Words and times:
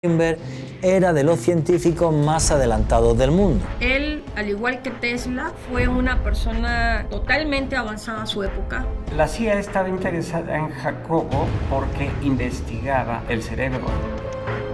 Greenberg 0.00 0.38
era 0.80 1.12
de 1.12 1.24
los 1.24 1.40
científicos 1.40 2.14
más 2.14 2.52
adelantados 2.52 3.18
del 3.18 3.32
mundo. 3.32 3.64
Él, 3.80 4.22
al 4.36 4.48
igual 4.48 4.80
que 4.80 4.92
Tesla, 4.92 5.50
fue 5.68 5.88
una 5.88 6.22
persona 6.22 7.04
totalmente 7.10 7.74
avanzada 7.74 8.22
a 8.22 8.26
su 8.26 8.44
época. 8.44 8.86
La 9.16 9.26
CIA 9.26 9.58
estaba 9.58 9.88
interesada 9.88 10.56
en 10.56 10.68
Jacobo 10.70 11.48
porque 11.68 12.12
investigaba 12.22 13.24
el 13.28 13.42
cerebro. 13.42 13.80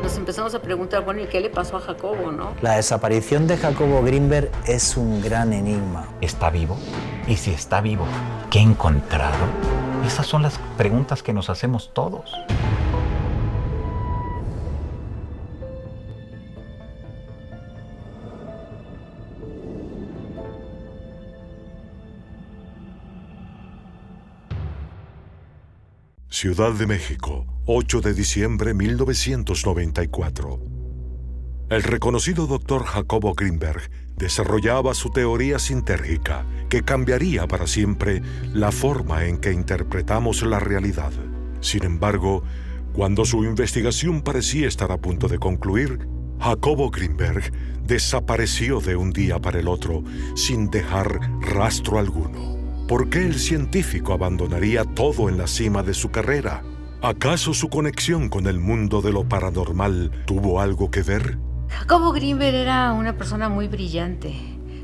Nos 0.03 0.15
empezamos 0.19 0.55
a 0.55 0.61
preguntar, 0.61 1.07
bueno, 1.07 1.23
¿y 1.23 1.27
qué 1.27 1.41
le 1.41 1.49
pasó 1.49 1.79
a 1.79 1.81
Jacobo, 1.81 2.31
no? 2.31 2.53
La 2.61 2.77
desaparición 2.77 3.47
de 3.47 3.57
Jacobo 3.57 4.03
Greenberg 4.03 4.51
es 4.67 4.95
un 4.99 5.23
gran 5.23 5.55
enigma. 5.55 6.07
¿Está 6.21 6.51
vivo? 6.51 6.77
Y 7.27 7.37
si 7.37 7.51
está 7.51 7.81
vivo, 7.81 8.05
¿qué 8.51 8.59
ha 8.59 8.63
encontrado? 8.63 9.39
Esas 10.07 10.27
son 10.27 10.43
las 10.43 10.59
preguntas 10.77 11.23
que 11.23 11.33
nos 11.33 11.49
hacemos 11.49 11.93
todos. 11.95 12.31
Ciudad 26.35 26.73
de 26.73 26.89
México, 26.89 27.47
8 27.67 28.01
de 28.01 28.13
diciembre 28.13 28.75
1994. 28.75 30.61
El 31.71 31.83
reconocido 31.85 32.49
doctor 32.49 32.83
Jacobo 32.83 33.35
Greenberg 33.35 33.89
desarrollaba 34.17 34.95
su 34.95 35.11
teoría 35.11 35.61
sintérgica 35.61 36.45
que 36.69 36.83
cambiaría 36.83 37.47
para 37.47 37.69
siempre 37.69 38.21
la 38.53 38.73
forma 38.73 39.27
en 39.27 39.39
que 39.39 39.53
interpretamos 39.53 40.43
la 40.43 40.59
realidad. 40.59 41.13
Sin 41.61 41.85
embargo, 41.85 42.43
cuando 42.93 43.25
su 43.25 43.45
investigación 43.45 44.21
parecía 44.21 44.67
estar 44.67 44.91
a 44.91 44.99
punto 44.99 45.29
de 45.29 45.39
concluir, 45.39 46.01
Jacobo 46.41 46.91
Greenberg 46.91 47.53
desapareció 47.87 48.81
de 48.81 48.97
un 48.97 49.13
día 49.13 49.39
para 49.39 49.61
el 49.61 49.69
otro 49.69 50.03
sin 50.35 50.69
dejar 50.69 51.21
rastro 51.41 52.01
alguno. 52.01 52.54
¿Por 52.89 53.09
qué 53.09 53.25
el 53.25 53.37
científico 53.37 54.13
abandonaría 54.13 54.85
todo 54.85 55.31
en 55.31 55.39
la 55.39 55.47
cima 55.47 55.83
de 55.83 55.95
su 55.95 56.11
carrera? 56.11 56.63
¿Acaso 57.01 57.55
su 57.55 57.71
conexión 57.71 58.29
con 58.29 58.47
el 58.47 58.59
mundo 58.59 59.01
de 59.01 59.11
lo 59.11 59.27
paranormal 59.27 60.11
tuvo 60.27 60.61
algo 60.61 60.91
que 60.91 61.03
ver? 61.03 61.39
Jacobo 61.71 62.13
Greenberg 62.13 62.55
era 62.55 62.93
una 62.93 63.17
persona 63.17 63.49
muy 63.49 63.69
brillante, 63.69 64.35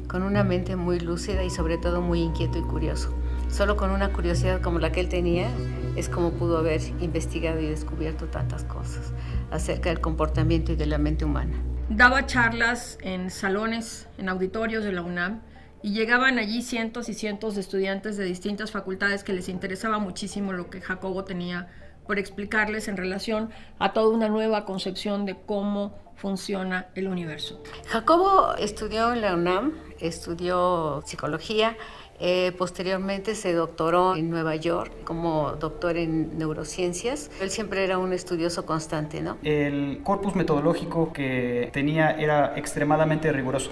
con 0.09 0.23
una 0.23 0.45
mente 0.45 0.77
muy 0.77 0.99
lúcida 0.99 1.45
y 1.45 1.51
sobre 1.51 1.77
todo 1.77 2.01
muy 2.01 2.23
inquieto 2.23 2.57
y 2.59 2.63
curioso. 2.63 3.15
Solo 3.51 3.77
con 3.77 3.91
una 3.91 4.15
curiosidad 4.15 4.63
como 4.63 4.79
la 4.79 4.93
que 4.93 5.01
él 5.01 5.11
tenía 5.11 5.49
es 5.95 6.09
como 6.09 6.31
pudo 6.33 6.57
haber 6.57 6.81
investigado 7.01 7.61
y 7.61 7.67
descubierto 7.67 8.29
tantas 8.29 8.65
cosas 8.65 9.13
acerca 9.51 9.91
del 9.91 10.01
comportamiento 10.01 10.73
y 10.73 10.77
de 10.77 10.87
la 10.87 10.97
mente 10.97 11.27
humana. 11.27 11.61
Daba 11.91 12.25
charlas 12.25 12.97
en 13.03 13.29
salones, 13.29 14.09
en 14.17 14.31
auditorios 14.31 14.85
de 14.85 14.93
la 14.93 15.03
UNAM 15.03 15.43
y 15.83 15.93
llegaban 15.93 16.39
allí 16.39 16.63
cientos 16.63 17.09
y 17.09 17.15
cientos 17.15 17.55
de 17.55 17.63
estudiantes 17.63 18.17
de 18.17 18.25
distintas 18.25 18.71
facultades 18.71 19.25
que 19.25 19.33
les 19.33 19.49
interesaba 19.49 19.99
muchísimo 19.99 20.53
lo 20.53 20.71
que 20.71 20.81
Jacobo 20.81 21.25
tenía 21.25 21.69
por 22.07 22.19
explicarles 22.19 22.89
en 22.89 22.97
relación 22.97 23.51
a 23.79 23.93
toda 23.93 24.15
una 24.15 24.29
nueva 24.29 24.65
concepción 24.65 25.27
de 25.27 25.37
cómo 25.47 25.97
funciona 26.17 26.89
el 26.95 27.09
universo. 27.09 27.63
Jacobo 27.87 28.55
estudió 28.59 29.13
en 29.13 29.23
la 29.23 29.35
UNAM, 29.35 29.75
estudió 30.01 31.03
psicología, 31.07 31.77
eh, 32.19 32.53
posteriormente 32.59 33.35
se 33.35 33.55
doctoró 33.55 34.17
en 34.17 34.29
Nueva 34.29 34.57
York 34.57 34.93
como 35.05 35.53
doctor 35.53 35.97
en 35.97 36.37
neurociencias. 36.37 37.31
Él 37.41 37.49
siempre 37.49 37.83
era 37.85 37.97
un 37.97 38.13
estudioso 38.13 38.67
constante, 38.67 39.23
¿no? 39.23 39.39
El 39.43 40.01
corpus 40.03 40.35
metodológico 40.35 41.15
que 41.15 41.71
tenía 41.73 42.11
era 42.11 42.59
extremadamente 42.59 43.33
riguroso 43.33 43.71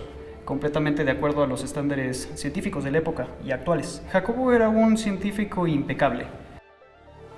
completamente 0.49 1.05
de 1.05 1.11
acuerdo 1.11 1.43
a 1.43 1.47
los 1.47 1.63
estándares 1.63 2.31
científicos 2.35 2.83
de 2.83 2.91
la 2.91 2.99
época 2.99 3.29
y 3.45 3.51
actuales. 3.51 4.01
Jacobo 4.11 4.51
era 4.51 4.71
un 4.71 4.97
científico 4.97 5.67
impecable. 5.67 6.27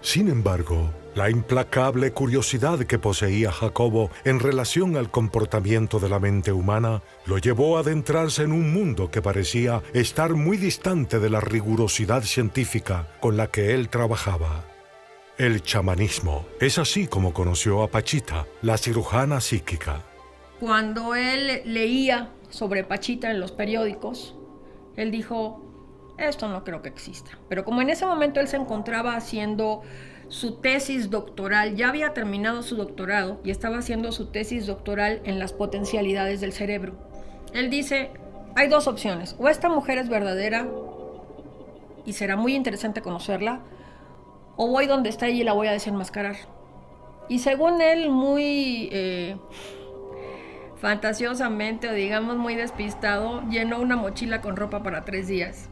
Sin 0.00 0.28
embargo, 0.28 0.92
la 1.16 1.28
implacable 1.28 2.12
curiosidad 2.12 2.78
que 2.84 3.00
poseía 3.00 3.50
Jacobo 3.50 4.12
en 4.24 4.38
relación 4.38 4.96
al 4.96 5.10
comportamiento 5.10 5.98
de 5.98 6.08
la 6.08 6.20
mente 6.20 6.52
humana 6.52 7.02
lo 7.26 7.38
llevó 7.38 7.76
a 7.76 7.80
adentrarse 7.80 8.44
en 8.44 8.52
un 8.52 8.72
mundo 8.72 9.10
que 9.10 9.20
parecía 9.20 9.82
estar 9.92 10.34
muy 10.34 10.56
distante 10.56 11.18
de 11.18 11.30
la 11.30 11.40
rigurosidad 11.40 12.22
científica 12.22 13.08
con 13.18 13.36
la 13.36 13.48
que 13.48 13.74
él 13.74 13.88
trabajaba. 13.88 14.66
El 15.36 15.62
chamanismo. 15.62 16.46
Es 16.60 16.78
así 16.78 17.08
como 17.08 17.32
conoció 17.32 17.82
a 17.82 17.88
Pachita, 17.88 18.46
la 18.62 18.78
cirujana 18.78 19.40
psíquica. 19.40 20.02
Cuando 20.60 21.16
él 21.16 21.62
leía 21.64 22.30
sobre 22.50 22.84
Pachita 22.84 23.30
en 23.30 23.40
los 23.40 23.52
periódicos, 23.52 24.36
él 24.96 25.10
dijo, 25.10 25.62
esto 26.18 26.48
no 26.48 26.64
creo 26.64 26.82
que 26.82 26.88
exista. 26.88 27.38
Pero 27.48 27.64
como 27.64 27.80
en 27.80 27.90
ese 27.90 28.06
momento 28.06 28.40
él 28.40 28.48
se 28.48 28.56
encontraba 28.56 29.16
haciendo 29.16 29.82
su 30.28 30.56
tesis 30.56 31.10
doctoral, 31.10 31.74
ya 31.76 31.88
había 31.88 32.12
terminado 32.12 32.62
su 32.62 32.76
doctorado 32.76 33.40
y 33.44 33.50
estaba 33.50 33.78
haciendo 33.78 34.12
su 34.12 34.26
tesis 34.26 34.66
doctoral 34.66 35.20
en 35.24 35.38
las 35.38 35.52
potencialidades 35.52 36.40
del 36.40 36.52
cerebro. 36.52 36.94
Él 37.52 37.70
dice, 37.70 38.10
hay 38.54 38.68
dos 38.68 38.86
opciones, 38.86 39.34
o 39.38 39.48
esta 39.48 39.68
mujer 39.68 39.98
es 39.98 40.08
verdadera 40.08 40.68
y 42.04 42.12
será 42.12 42.36
muy 42.36 42.54
interesante 42.54 43.02
conocerla, 43.02 43.60
o 44.56 44.68
voy 44.68 44.86
donde 44.86 45.08
está 45.08 45.26
ella 45.26 45.40
y 45.40 45.44
la 45.44 45.52
voy 45.52 45.68
a 45.68 45.72
desenmascarar. 45.72 46.36
Y 47.28 47.38
según 47.38 47.80
él, 47.80 48.10
muy... 48.10 48.88
Eh, 48.92 49.36
fantasiosamente 50.80 51.88
o 51.88 51.92
digamos 51.92 52.36
muy 52.36 52.54
despistado, 52.54 53.42
llenó 53.50 53.80
una 53.80 53.96
mochila 53.96 54.40
con 54.40 54.56
ropa 54.56 54.82
para 54.82 55.04
tres 55.04 55.28
días 55.28 55.68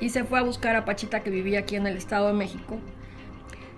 y 0.00 0.10
se 0.10 0.24
fue 0.24 0.38
a 0.38 0.42
buscar 0.42 0.76
a 0.76 0.84
Pachita 0.84 1.20
que 1.20 1.30
vivía 1.30 1.60
aquí 1.60 1.76
en 1.76 1.86
el 1.86 1.96
Estado 1.96 2.28
de 2.28 2.34
México. 2.34 2.78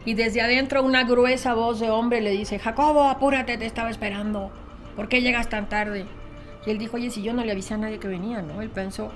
Y 0.04 0.14
desde 0.14 0.40
adentro 0.40 0.82
una 0.82 1.04
gruesa 1.04 1.54
voz 1.54 1.80
de 1.80 1.90
hombre 1.90 2.20
le 2.20 2.30
dice, 2.30 2.58
Jacobo, 2.58 3.04
apúrate, 3.04 3.58
te 3.58 3.66
estaba 3.66 3.90
esperando. 3.90 4.50
¿Por 4.96 5.08
qué 5.08 5.20
llegas 5.20 5.48
tan 5.48 5.68
tarde? 5.68 6.06
Y 6.64 6.70
él 6.70 6.78
dijo, 6.78 6.96
oye, 6.96 7.10
si 7.10 7.22
yo 7.22 7.32
no 7.34 7.44
le 7.44 7.52
avisé 7.52 7.74
a 7.74 7.78
nadie 7.78 7.98
que 7.98 8.08
venía, 8.08 8.42
¿no? 8.42 8.62
Él 8.62 8.70
pensó. 8.70 9.12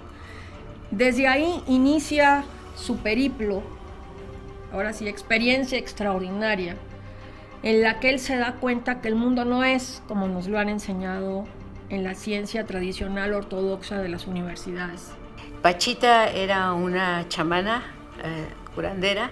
Desde 0.90 1.26
ahí 1.26 1.62
inicia 1.66 2.44
su 2.76 2.98
periplo, 2.98 3.62
ahora 4.72 4.92
sí, 4.92 5.08
experiencia 5.08 5.78
extraordinaria 5.78 6.76
en 7.62 7.82
la 7.82 8.00
que 8.00 8.10
él 8.10 8.18
se 8.18 8.36
da 8.36 8.54
cuenta 8.54 9.00
que 9.00 9.08
el 9.08 9.14
mundo 9.14 9.44
no 9.44 9.64
es 9.64 10.02
como 10.08 10.28
nos 10.28 10.48
lo 10.48 10.58
han 10.58 10.68
enseñado 10.68 11.44
en 11.88 12.04
la 12.04 12.14
ciencia 12.14 12.64
tradicional 12.64 13.34
ortodoxa 13.34 13.98
de 13.98 14.08
las 14.08 14.26
universidades. 14.26 15.12
Pachita 15.60 16.28
era 16.28 16.72
una 16.72 17.28
chamana 17.28 17.82
eh, 18.24 18.48
curandera 18.74 19.30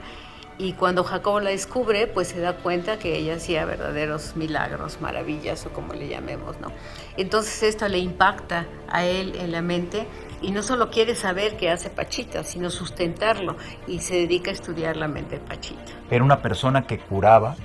y 0.59 0.75
cuando 0.75 1.05
Jacobo 1.05 1.41
la 1.41 1.51
descubre, 1.51 2.07
pues 2.07 2.29
se 2.29 2.41
da 2.41 2.55
cuenta 2.55 2.99
que 2.99 3.17
ella 3.17 3.37
hacía 3.37 3.65
verdaderos 3.65 4.37
milagros, 4.37 5.01
maravillas 5.01 5.65
o 5.65 5.71
como 5.71 5.95
le 5.95 6.07
llamemos, 6.07 6.61
¿no? 6.61 6.71
Entonces 7.17 7.63
esto 7.63 7.89
le 7.89 7.99
impacta 7.99 8.67
a 8.91 9.05
él 9.05 9.35
en 9.37 9.53
la 9.53 9.63
mente 9.63 10.07
y 10.43 10.51
no 10.51 10.63
solo 10.63 10.91
quiere 10.91 11.15
saber 11.15 11.57
qué 11.57 11.71
hace 11.71 11.89
Pachita, 11.89 12.45
sino 12.45 12.69
sustentarlo 12.69 13.57
y 13.87 14.01
se 14.01 14.17
dedica 14.17 14.51
a 14.51 14.55
estudiar 14.55 14.99
la 14.99 15.09
mente 15.09 15.39
de 15.39 15.41
Pachita. 15.41 15.93
Era 16.11 16.23
una 16.23 16.43
persona 16.43 16.87
que 16.87 16.99
curaba 16.99 17.57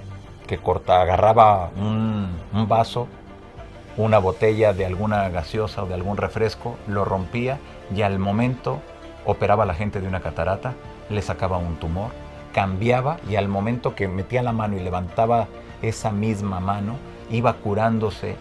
que 0.46 0.58
corta, 0.58 1.02
agarraba 1.02 1.72
un, 1.78 2.30
vaso, 2.68 3.08
una 3.98 4.20
botella 4.20 4.74
de 4.74 4.86
alguna 4.86 5.30
gaseosa 5.30 5.84
o 5.84 5.88
de 5.88 5.94
algún 5.94 6.18
refresco, 6.18 6.76
lo 6.88 7.06
rompía 7.06 7.60
y 7.96 8.02
al 8.02 8.20
momento 8.20 8.82
operaba 9.26 9.64
a 9.64 9.68
la 9.68 9.74
gente 9.74 10.02
de 10.02 10.08
una 10.08 10.22
catarata, 10.22 10.74
le 11.10 11.22
sacaba 11.22 11.58
un 11.58 11.76
tumor, 11.78 12.12
cambiaba 12.54 13.18
y 13.30 13.36
al 13.36 13.48
momento 13.48 13.96
que 13.96 14.08
metía 14.08 14.44
la 14.44 14.54
mano 14.54 14.78
y 14.78 14.82
levantaba 14.82 15.48
esa 15.82 16.12
misma 16.12 16.60
mano, 16.60 16.96
iba 17.30 17.54
curándose 17.54 18.36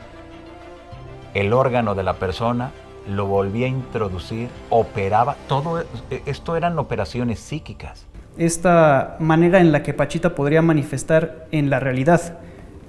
el 1.34 1.52
órgano 1.52 1.94
de 1.94 2.02
la 2.02 2.14
persona, 2.14 2.70
lo 3.08 3.26
volvía 3.26 3.66
a 3.66 3.70
introducir, 3.70 4.48
operaba, 4.70 5.36
todo 5.48 5.80
e, 5.80 5.86
esto 6.26 6.56
eran 6.56 6.78
operaciones 6.78 7.40
psíquicas 7.40 8.06
esta 8.36 9.16
manera 9.20 9.60
en 9.60 9.72
la 9.72 9.82
que 9.82 9.94
Pachita 9.94 10.34
podría 10.34 10.62
manifestar 10.62 11.46
en 11.52 11.70
la 11.70 11.81
realidad 11.81 12.38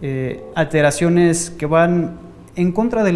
eh, 0.01 0.43
alteraciones 0.55 1.51
que 1.51 1.65
van 1.65 2.17
en 2.55 2.71
contra 2.71 3.03
de, 3.03 3.15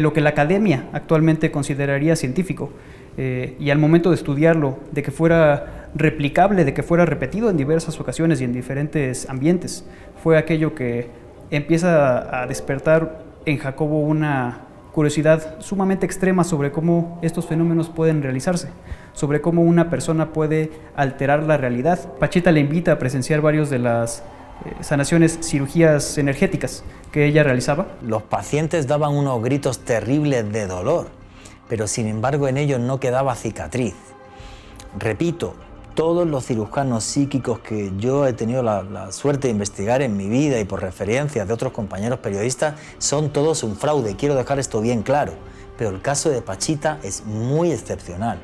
lo 0.00 0.12
que 0.12 0.20
la 0.20 0.30
academia 0.30 0.88
actualmente 0.92 1.50
consideraría 1.50 2.16
científico. 2.16 2.70
Eh, 3.16 3.56
y 3.58 3.70
al 3.70 3.78
momento 3.78 4.10
de 4.10 4.16
estudiarlo, 4.16 4.78
de 4.92 5.02
que 5.02 5.10
fuera 5.10 5.88
replicable, 5.94 6.64
de 6.64 6.72
que 6.74 6.82
fuera 6.82 7.04
repetido 7.04 7.50
en 7.50 7.56
diversas 7.56 7.98
ocasiones 8.00 8.40
y 8.40 8.44
en 8.44 8.52
diferentes 8.52 9.28
ambientes, 9.28 9.84
fue 10.22 10.38
aquello 10.38 10.74
que 10.74 11.08
empieza 11.50 12.42
a 12.42 12.46
despertar 12.46 13.24
en 13.46 13.58
Jacobo 13.58 14.00
una 14.00 14.69
curiosidad 14.92 15.60
sumamente 15.60 16.06
extrema 16.06 16.44
sobre 16.44 16.72
cómo 16.72 17.18
estos 17.22 17.46
fenómenos 17.46 17.88
pueden 17.88 18.22
realizarse 18.22 18.68
sobre 19.12 19.40
cómo 19.40 19.62
una 19.62 19.90
persona 19.90 20.32
puede 20.32 20.70
alterar 20.96 21.42
la 21.42 21.56
realidad. 21.56 22.12
Pachita 22.18 22.52
le 22.52 22.60
invita 22.60 22.92
a 22.92 22.98
presenciar 22.98 23.40
varios 23.40 23.70
de, 23.70 23.78
las, 23.78 24.22
eh, 24.64 24.74
sanaciones, 24.80 25.38
cirugías 25.42 26.18
energéticas 26.18 26.84
que 27.12 27.26
ella 27.26 27.42
realizaba. 27.42 27.88
Los 28.02 28.22
pacientes 28.22 28.86
daban 28.86 29.14
unos 29.14 29.42
gritos 29.42 29.80
terribles 29.80 30.50
de 30.52 30.66
dolor, 30.66 31.08
pero 31.68 31.86
sin 31.86 32.06
embargo 32.06 32.48
en 32.48 32.56
ellos 32.56 32.80
no 32.80 33.00
quedaba 33.00 33.34
cicatriz. 33.34 33.94
Repito, 34.98 35.54
todos 35.94 36.26
los 36.26 36.46
cirujanos 36.46 37.04
psíquicos 37.04 37.60
que 37.60 37.92
yo 37.98 38.26
he 38.26 38.32
tenido 38.32 38.62
la, 38.62 39.12
suerte 39.12 39.48
de 39.48 39.52
investigar 39.52 40.02
en 40.02 40.16
mi 40.16 40.28
vida 40.28 40.58
y 40.60 40.64
por 40.64 40.80
referencias 40.80 41.46
de 41.46 41.54
otros 41.54 41.72
compañeros 41.72 42.20
periodistas 42.20 42.74
son 42.98 43.32
todos 43.32 43.62
un 43.62 43.76
fraude. 43.76 44.16
Quiero 44.16 44.34
dejar 44.34 44.58
esto 44.58 44.80
bien 44.80 45.02
claro. 45.02 45.32
Pero 45.76 45.90
el 45.90 46.02
caso 46.02 46.30
de 46.30 46.42
Pachita 46.42 46.98
es 47.02 47.24
muy 47.24 47.72
excepcional, 47.72 48.38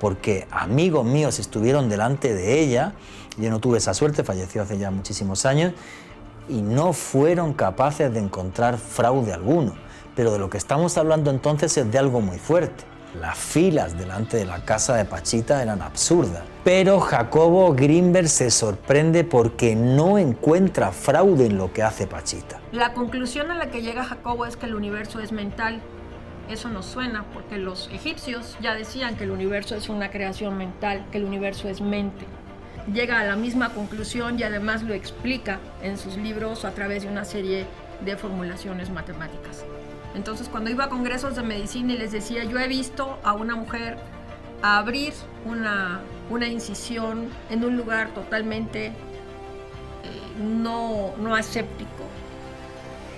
porque 0.00 0.48
amigos 0.50 1.04
míos 1.04 1.38
estuvieron 1.38 1.88
delante 1.88 2.34
de 2.34 2.60
ella, 2.60 2.94
yo 3.38 3.48
no 3.50 3.60
tuve 3.60 3.78
esa 3.78 3.94
suerte, 3.94 4.24
falleció 4.24 4.62
hace 4.62 4.76
ya 4.76 4.90
muchísimos 4.90 5.46
años, 5.46 5.72
y 6.48 6.62
no 6.62 6.92
fueron 6.92 7.52
capaces 7.52 8.12
de 8.12 8.18
encontrar 8.18 8.76
fraude 8.76 9.32
alguno. 9.32 9.74
Pero 10.16 10.32
de 10.32 10.40
lo 10.40 10.50
que 10.50 10.58
estamos 10.58 10.98
hablando 10.98 11.30
entonces 11.30 11.76
es 11.76 11.90
de 11.92 11.98
algo 11.98 12.20
muy 12.20 12.38
fuerte 12.38 12.90
las 13.18 13.38
filas 13.38 13.98
delante 13.98 14.36
de 14.36 14.46
la 14.46 14.64
casa 14.64 14.96
de 14.96 15.04
Pachita 15.04 15.62
eran 15.62 15.82
absurdas. 15.82 16.42
Pero 16.64 17.00
Jacobo 17.00 17.74
Greenberg 17.74 18.28
se 18.28 18.50
sorprende 18.50 19.24
porque 19.24 19.74
no 19.74 20.18
encuentra 20.18 20.92
fraude 20.92 21.46
en 21.46 21.56
lo 21.56 21.72
que 21.72 21.82
hace 21.82 22.06
Pachita. 22.06 22.60
La 22.72 22.92
conclusión 22.92 23.50
a 23.50 23.54
la 23.54 23.70
que 23.70 23.82
llega 23.82 24.04
Jacobo 24.04 24.46
es 24.46 24.56
que 24.56 24.66
el 24.66 24.74
universo 24.74 25.20
es 25.20 25.32
mental. 25.32 25.80
Eso 26.48 26.68
nos 26.68 26.86
suena 26.86 27.24
porque 27.32 27.58
los 27.58 27.88
egipcios 27.92 28.56
ya 28.60 28.74
decían 28.74 29.16
que 29.16 29.24
el 29.24 29.30
universo 29.30 29.76
es 29.76 29.88
una 29.88 30.10
creación 30.10 30.58
mental, 30.58 31.06
que 31.10 31.18
el 31.18 31.24
universo 31.24 31.68
es 31.68 31.80
mente. 31.80 32.26
Llega 32.92 33.20
a 33.20 33.24
la 33.24 33.36
misma 33.36 33.70
conclusión 33.70 34.38
y 34.38 34.42
además 34.42 34.82
lo 34.82 34.94
explica 34.94 35.60
en 35.82 35.96
sus 35.96 36.16
libros 36.16 36.64
a 36.64 36.72
través 36.72 37.04
de 37.04 37.08
una 37.08 37.24
serie 37.24 37.66
de 38.04 38.16
formulaciones 38.16 38.90
matemáticas. 38.90 39.64
Entonces 40.14 40.48
cuando 40.48 40.70
iba 40.70 40.84
a 40.84 40.88
congresos 40.88 41.36
de 41.36 41.42
medicina 41.42 41.92
y 41.92 41.98
les 41.98 42.12
decía, 42.12 42.44
yo 42.44 42.58
he 42.58 42.68
visto 42.68 43.18
a 43.22 43.32
una 43.32 43.54
mujer 43.56 43.98
abrir 44.62 45.14
una, 45.44 46.00
incisión 46.48 47.28
en 47.48 47.64
un 47.64 47.76
lugar 47.76 48.12
totalmente 48.14 48.86
eh, 48.86 48.92
no, 50.38 51.14
no 51.18 51.34
aséptico. 51.34 52.04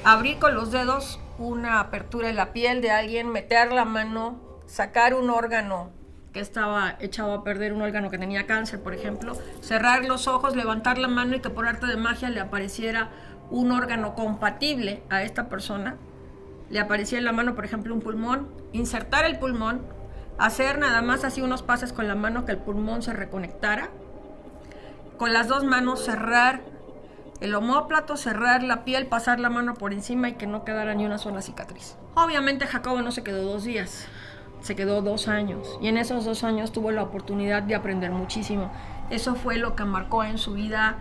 Abrir 0.05 0.39
con 0.39 0.55
los 0.55 0.73
dedos 0.73 1.21
una 1.39 1.81
apertura 1.81 2.29
en 2.29 2.37
la 2.37 2.53
piel 2.53 2.81
de 2.81 2.91
alguien, 2.91 3.29
meter 3.29 3.73
la 3.73 3.85
mano, 3.85 4.41
sacar 4.67 5.15
un 5.15 5.31
órgano 5.31 5.91
que 6.33 6.41
estaba 6.41 6.97
echado 7.01 7.35
a 7.35 7.45
perder, 7.45 7.73
un 7.73 7.83
órgano 7.83 8.11
que 8.11 8.19
tenía 8.19 8.47
cáncer, 8.47 8.83
por 8.83 8.95
ejemplo, 8.95 9.37
cerrar 9.61 10.05
los 10.05 10.27
ojos, 10.29 10.57
levantar 10.57 10.99
la 10.99 11.09
mano 11.09 11.37
y 11.37 11.41
que 11.41 11.51
por 11.51 11.67
arte 11.67 11.87
de 11.87 11.97
magia 11.97 12.31
le 12.31 12.41
apareciera 12.41 13.11
un 13.51 13.71
órgano 13.71 14.15
compatible 14.15 15.03
a 15.11 15.23
esta 15.23 15.49
persona 15.49 15.97
le 16.73 16.81
aparecía 16.81 17.19
en 17.19 17.27
la 17.27 17.33
mano, 17.33 17.55
por 17.55 17.67
ejemplo, 17.67 17.95
un 17.95 18.01
pulmón, 18.01 18.49
insertar 18.73 19.27
el 19.27 19.39
pulmón, 19.39 19.83
hacer 20.39 20.79
nada 20.79 21.03
más 21.03 21.23
así 21.23 21.43
unos 21.43 21.63
pases 21.63 21.93
con 21.93 22.09
la 22.09 22.15
mano 22.15 22.47
que 22.47 22.53
el 22.53 22.59
pulmón 22.59 23.03
se 23.03 23.13
reconectara, 23.13 23.91
con 25.19 25.35
las 25.35 25.49
dos 25.49 25.65
manos 25.65 26.03
cerrar 26.03 26.63
el 27.43 27.55
homóplato, 27.55 28.17
cerrar 28.17 28.63
la 28.63 28.85
piel, 28.85 29.07
pasar 29.07 29.39
la 29.39 29.51
mano 29.51 29.75
por 29.75 29.93
encima 29.93 30.31
y 30.31 30.35
que 30.35 30.47
no 30.47 30.65
quedara 30.65 30.95
ni 30.95 31.05
una 31.05 31.19
sola 31.19 31.43
cicatriz. 31.43 31.97
Obviamente 32.15 32.67
Jacobo 32.67 33.03
no 33.03 33.13
se 33.13 33.23
quedó 33.23 33.43
dos 33.43 33.65
días, 33.65 34.07
se 34.63 34.75
quedó 34.75 35.03
dos 35.03 35.29
años 35.29 35.79
y 35.83 35.89
en 35.89 35.99
esos 35.99 36.25
dos 36.25 36.43
años 36.43 36.73
tuvo 36.73 36.91
la 36.91 37.03
oportunidad 37.03 37.63
de 37.65 37.75
aprender 37.75 38.13
muchísimo. 38.13 38.73
Eso 39.11 39.35
fue 39.35 39.59
lo 39.59 39.77
que 39.77 39.85
marcó 39.85 40.25
en 40.25 40.39
su 40.39 40.55
vida 40.55 40.97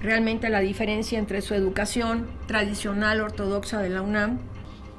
realmente 0.00 0.48
la 0.48 0.58
diferencia 0.58 1.20
entre 1.20 1.42
su 1.42 1.54
educación 1.54 2.28
tradicional 2.48 3.20
ortodoxa 3.20 3.78
de 3.78 3.90
la 3.90 4.02
UNAM 4.02 4.40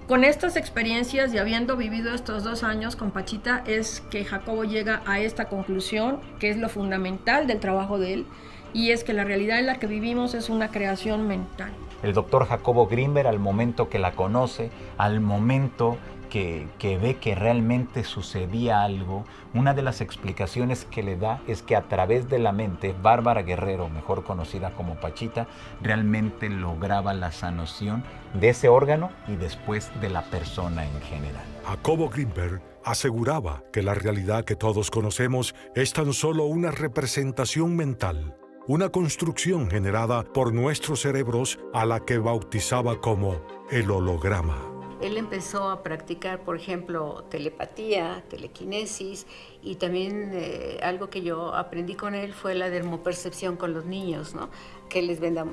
con 0.07 0.23
estas 0.23 0.57
experiencias 0.57 1.33
y 1.33 1.38
habiendo 1.38 1.77
vivido 1.77 2.13
estos 2.13 2.44
dos 2.44 2.63
años 2.63 2.95
con 2.95 3.11
Pachita 3.11 3.63
es 3.65 4.01
que 4.11 4.25
Jacobo 4.25 4.65
llega 4.65 5.01
a 5.05 5.19
esta 5.19 5.45
conclusión, 5.45 6.19
que 6.39 6.50
es 6.50 6.57
lo 6.57 6.69
fundamental 6.69 7.47
del 7.47 7.59
trabajo 7.59 7.97
de 7.97 8.13
él, 8.13 8.25
y 8.73 8.91
es 8.91 9.03
que 9.03 9.13
la 9.13 9.23
realidad 9.23 9.59
en 9.59 9.67
la 9.67 9.79
que 9.79 9.88
vivimos 9.88 10.33
es 10.33 10.50
una 10.50 10.69
creación 10.69 11.27
mental. 11.27 11.71
El 12.01 12.13
doctor 12.13 12.45
Jacobo 12.47 12.88
Grimber 12.88 13.27
al 13.27 13.39
momento 13.39 13.89
que 13.89 13.97
la 13.97 14.11
conoce, 14.11 14.71
al 14.97 15.21
momento 15.21 15.97
que, 16.33 16.97
ve 16.97 17.18
que 17.18 17.35
realmente 17.35 18.03
sucedía 18.03 18.81
algo, 18.81 19.24
una 19.53 19.75
de 19.75 19.83
las 19.83 20.01
explicaciones 20.01 20.83
que 20.85 21.03
le 21.03 21.15
da 21.15 21.39
es 21.47 21.62
que 21.62 21.75
a 21.75 21.83
través 21.83 22.27
de 22.27 22.39
la 22.39 22.51
mente, 22.51 22.95
Bárbara 23.00 23.44
Guerrero, 23.44 23.88
mejor 23.88 24.24
conocida 24.24 24.71
como 24.71 24.95
Pachita, 24.95 25.45
realmente 25.80 26.50
lograba 26.50 27.13
la 27.13 27.31
sanación 27.31 28.03
de 28.33 28.50
ese 28.50 28.68
órgano 28.68 29.12
y 29.27 29.35
después 29.35 29.91
de 30.01 30.09
la 30.09 30.24
persona 30.24 30.88
en 30.88 31.01
general. 31.01 31.44
Jacobo 31.65 32.09
Greenberg 32.09 32.63
aseguraba 32.83 33.62
que 33.71 33.83
la 33.83 33.94
realidad 33.94 34.44
que 34.44 34.56
todos 34.56 34.89
conocemos 34.89 35.53
es 35.75 35.94
tan 35.94 36.13
solo 36.13 36.45
una 36.45 36.71
representación 36.71 37.75
mental, 37.75 38.36
una 38.65 38.89
construcción 38.89 39.69
generada 39.69 40.24
por 40.24 40.51
nuestros 40.51 41.01
cerebros 41.01 41.59
a 41.74 41.86
la 41.86 42.00
que 42.00 42.18
bautizaba 42.18 43.00
como 43.01 43.39
el 43.69 43.91
holograma 43.91 44.72
él 45.03 45.17
empezó 45.17 45.69
a 45.69 45.83
practicar, 45.83 46.39
por 46.39 46.55
ejemplo, 46.55 47.25
telepatía, 47.29 48.23
telequinesis 48.29 49.27
y 49.61 49.75
también 49.75 50.31
eh, 50.33 50.79
algo 50.81 51.09
que 51.09 51.21
yo 51.21 51.53
aprendí 51.53 51.95
con 51.95 52.15
él 52.15 52.33
fue 52.33 52.55
la 52.55 52.69
dermopercepción 52.69 53.57
con 53.57 53.73
los 53.73 53.85
niños, 53.85 54.33
¿no? 54.33 54.50
Que 54.89 55.01
les 55.01 55.19
venda, 55.19 55.45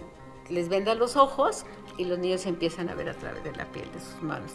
les 0.49 0.69
venda 0.69 0.95
los 0.95 1.17
ojos 1.17 1.67
y 1.99 2.05
los 2.05 2.19
niños 2.19 2.47
empiezan 2.47 2.89
a 2.89 2.95
ver 2.95 3.09
a 3.09 3.15
través 3.15 3.43
de 3.45 3.53
la 3.53 3.65
piel 3.73 3.91
de 3.93 4.01
sus 4.01 4.23
manos 4.23 4.53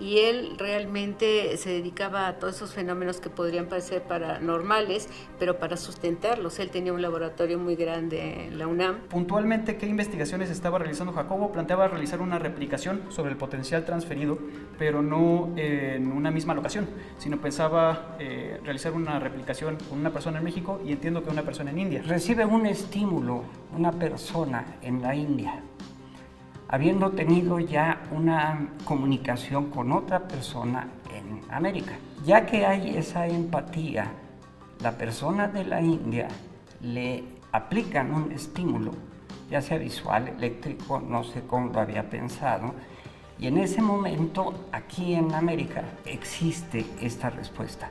y 0.00 0.18
él 0.18 0.54
realmente 0.58 1.56
se 1.58 1.70
dedicaba 1.70 2.26
a 2.26 2.38
todos 2.38 2.56
esos 2.56 2.72
fenómenos 2.72 3.20
que 3.20 3.28
podrían 3.28 3.66
parecer 3.66 4.02
paranormales, 4.02 5.08
pero 5.38 5.58
para 5.58 5.76
sustentarlos. 5.76 6.58
Él 6.58 6.70
tenía 6.70 6.92
un 6.92 7.02
laboratorio 7.02 7.58
muy 7.58 7.76
grande 7.76 8.46
en 8.46 8.58
la 8.58 8.66
UNAM. 8.66 9.00
Puntualmente, 9.08 9.76
¿qué 9.76 9.86
investigaciones 9.86 10.50
estaba 10.50 10.78
realizando 10.78 11.12
Jacobo? 11.12 11.52
Planteaba 11.52 11.88
realizar 11.88 12.20
una 12.20 12.38
replicación 12.38 13.02
sobre 13.10 13.30
el 13.30 13.36
potencial 13.36 13.84
transferido, 13.84 14.38
pero 14.78 15.02
no 15.02 15.52
en 15.56 16.10
una 16.10 16.30
misma 16.30 16.54
locación, 16.54 16.88
sino 17.18 17.40
pensaba 17.40 18.16
eh, 18.18 18.58
realizar 18.64 18.92
una 18.92 19.18
replicación 19.18 19.76
con 19.88 19.98
una 19.98 20.10
persona 20.10 20.38
en 20.38 20.44
México 20.44 20.80
y 20.84 20.92
entiendo 20.92 21.22
que 21.22 21.30
una 21.30 21.42
persona 21.42 21.70
en 21.70 21.78
India. 21.78 22.02
Recibe 22.06 22.44
un 22.44 22.66
estímulo 22.66 23.44
una 23.76 23.92
persona 23.92 24.78
en 24.82 25.02
la 25.02 25.14
India 25.14 25.62
habiendo 26.72 27.10
tenido 27.10 27.58
ya 27.58 28.00
una 28.12 28.68
comunicación 28.84 29.70
con 29.70 29.90
otra 29.90 30.28
persona 30.28 30.86
en 31.12 31.40
América. 31.50 31.94
Ya 32.24 32.46
que 32.46 32.64
hay 32.64 32.96
esa 32.96 33.26
empatía, 33.26 34.06
la 34.80 34.92
persona 34.92 35.48
de 35.48 35.64
la 35.64 35.82
India 35.82 36.28
le 36.80 37.24
aplican 37.50 38.14
un 38.14 38.30
estímulo, 38.30 38.92
ya 39.50 39.60
sea 39.60 39.78
visual, 39.78 40.28
eléctrico, 40.28 41.00
no 41.00 41.24
sé 41.24 41.42
cómo 41.44 41.72
lo 41.72 41.80
había 41.80 42.08
pensado, 42.08 42.72
y 43.36 43.48
en 43.48 43.58
ese 43.58 43.82
momento 43.82 44.68
aquí 44.70 45.14
en 45.14 45.34
América 45.34 45.82
existe 46.04 46.86
esta 47.00 47.30
respuesta. 47.30 47.90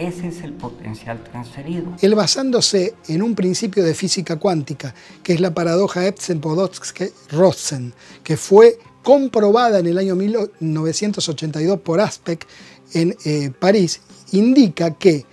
Ese 0.00 0.28
es 0.28 0.40
el 0.42 0.54
potencial 0.54 1.22
transferido. 1.22 1.92
Él 2.00 2.14
basándose 2.14 2.94
en 3.08 3.22
un 3.22 3.34
principio 3.34 3.84
de 3.84 3.92
física 3.92 4.36
cuántica, 4.36 4.94
que 5.22 5.34
es 5.34 5.40
la 5.40 5.52
paradoja 5.52 6.06
Epstein-Podolsky-Rosen, 6.06 7.92
que 8.24 8.38
fue 8.38 8.78
comprobada 9.02 9.78
en 9.78 9.86
el 9.86 9.98
año 9.98 10.16
1982 10.16 11.80
por 11.80 12.00
Aspect 12.00 12.48
en 12.94 13.14
eh, 13.26 13.50
París, 13.58 14.00
indica 14.32 14.94
que 14.94 15.26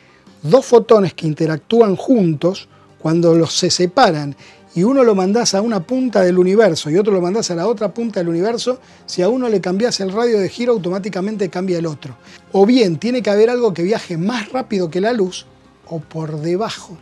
dos 0.44 0.66
fotones 0.66 1.14
que 1.14 1.28
interactúan 1.28 1.96
juntos, 1.96 2.68
cuando 3.00 3.36
los 3.36 3.54
se 3.54 3.70
separan 3.70 4.36
y 4.78 4.84
uno 4.84 5.04
lo 5.04 5.16
mandás 5.16 5.56
a 5.56 5.62
una 5.64 5.80
punta 5.80 6.22
del 6.22 6.38
universo 6.38 6.92
y 6.92 7.00
otro 7.00 7.12
lo 7.12 7.20
mandás 7.20 7.50
a 7.50 7.56
la 7.56 7.68
otra 7.68 7.96
punta 7.96 8.20
del 8.20 8.30
universo, 8.30 8.80
si 9.08 9.24
a 9.24 9.28
uno 9.28 9.50
le 9.50 9.60
cambias 9.60 10.00
el 10.02 10.12
radio 10.12 10.40
de 10.40 10.50
giro, 10.50 10.74
automáticamente 10.74 11.50
cambia 11.50 11.80
el 11.80 11.88
otro. 11.88 12.16
O 12.52 12.64
bien 12.64 12.98
tiene 13.00 13.24
que 13.24 13.32
haber 13.32 13.50
algo 13.50 13.74
que 13.74 13.82
viaje 13.82 14.18
más 14.18 14.52
rápido 14.52 14.92
que 14.92 15.02
la 15.02 15.14
luz, 15.14 15.48
o 15.88 16.00
por 16.00 16.42
debajo. 16.42 16.96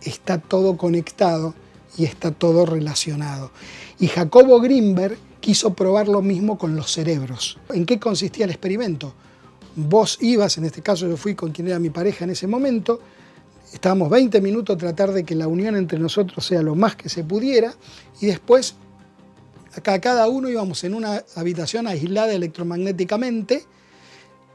Está 0.00 0.38
todo 0.38 0.78
conectado 0.78 1.54
y 1.98 2.06
está 2.06 2.30
todo 2.30 2.64
relacionado. 2.64 3.50
Y 4.00 4.06
Jacobo 4.06 4.58
Greenberg 4.58 5.18
quiso 5.40 5.74
probar 5.74 6.08
lo 6.08 6.22
mismo 6.22 6.56
con 6.56 6.76
los 6.76 6.90
cerebros. 6.90 7.58
¿En 7.74 7.84
qué 7.84 8.00
consistía 8.00 8.46
el 8.46 8.52
experimento? 8.52 9.12
Vos 9.76 10.16
ibas, 10.22 10.56
en 10.56 10.64
este 10.64 10.80
caso 10.80 11.06
yo 11.06 11.18
fui 11.18 11.34
con 11.34 11.52
quien 11.52 11.68
era 11.68 11.78
mi 11.78 11.90
pareja 11.90 12.24
en 12.24 12.30
ese 12.30 12.46
momento, 12.46 13.00
Estábamos 13.72 14.10
20 14.10 14.40
minutos 14.40 14.76
a 14.76 14.78
tratar 14.78 15.12
de 15.12 15.24
que 15.24 15.34
la 15.34 15.48
unión 15.48 15.76
entre 15.76 15.98
nosotros 15.98 16.44
sea 16.44 16.62
lo 16.62 16.74
más 16.74 16.94
que 16.94 17.08
se 17.08 17.24
pudiera 17.24 17.74
y 18.20 18.26
después 18.26 18.74
acá 19.74 19.98
cada 20.00 20.28
uno 20.28 20.50
íbamos 20.50 20.84
en 20.84 20.94
una 20.94 21.24
habitación 21.36 21.86
aislada 21.86 22.34
electromagnéticamente, 22.34 23.64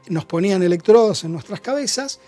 nos 0.08 0.24
ponían 0.24 0.62
electrodos 0.62 1.24
en 1.24 1.32
nuestras 1.32 1.60
cabezas 1.60 2.20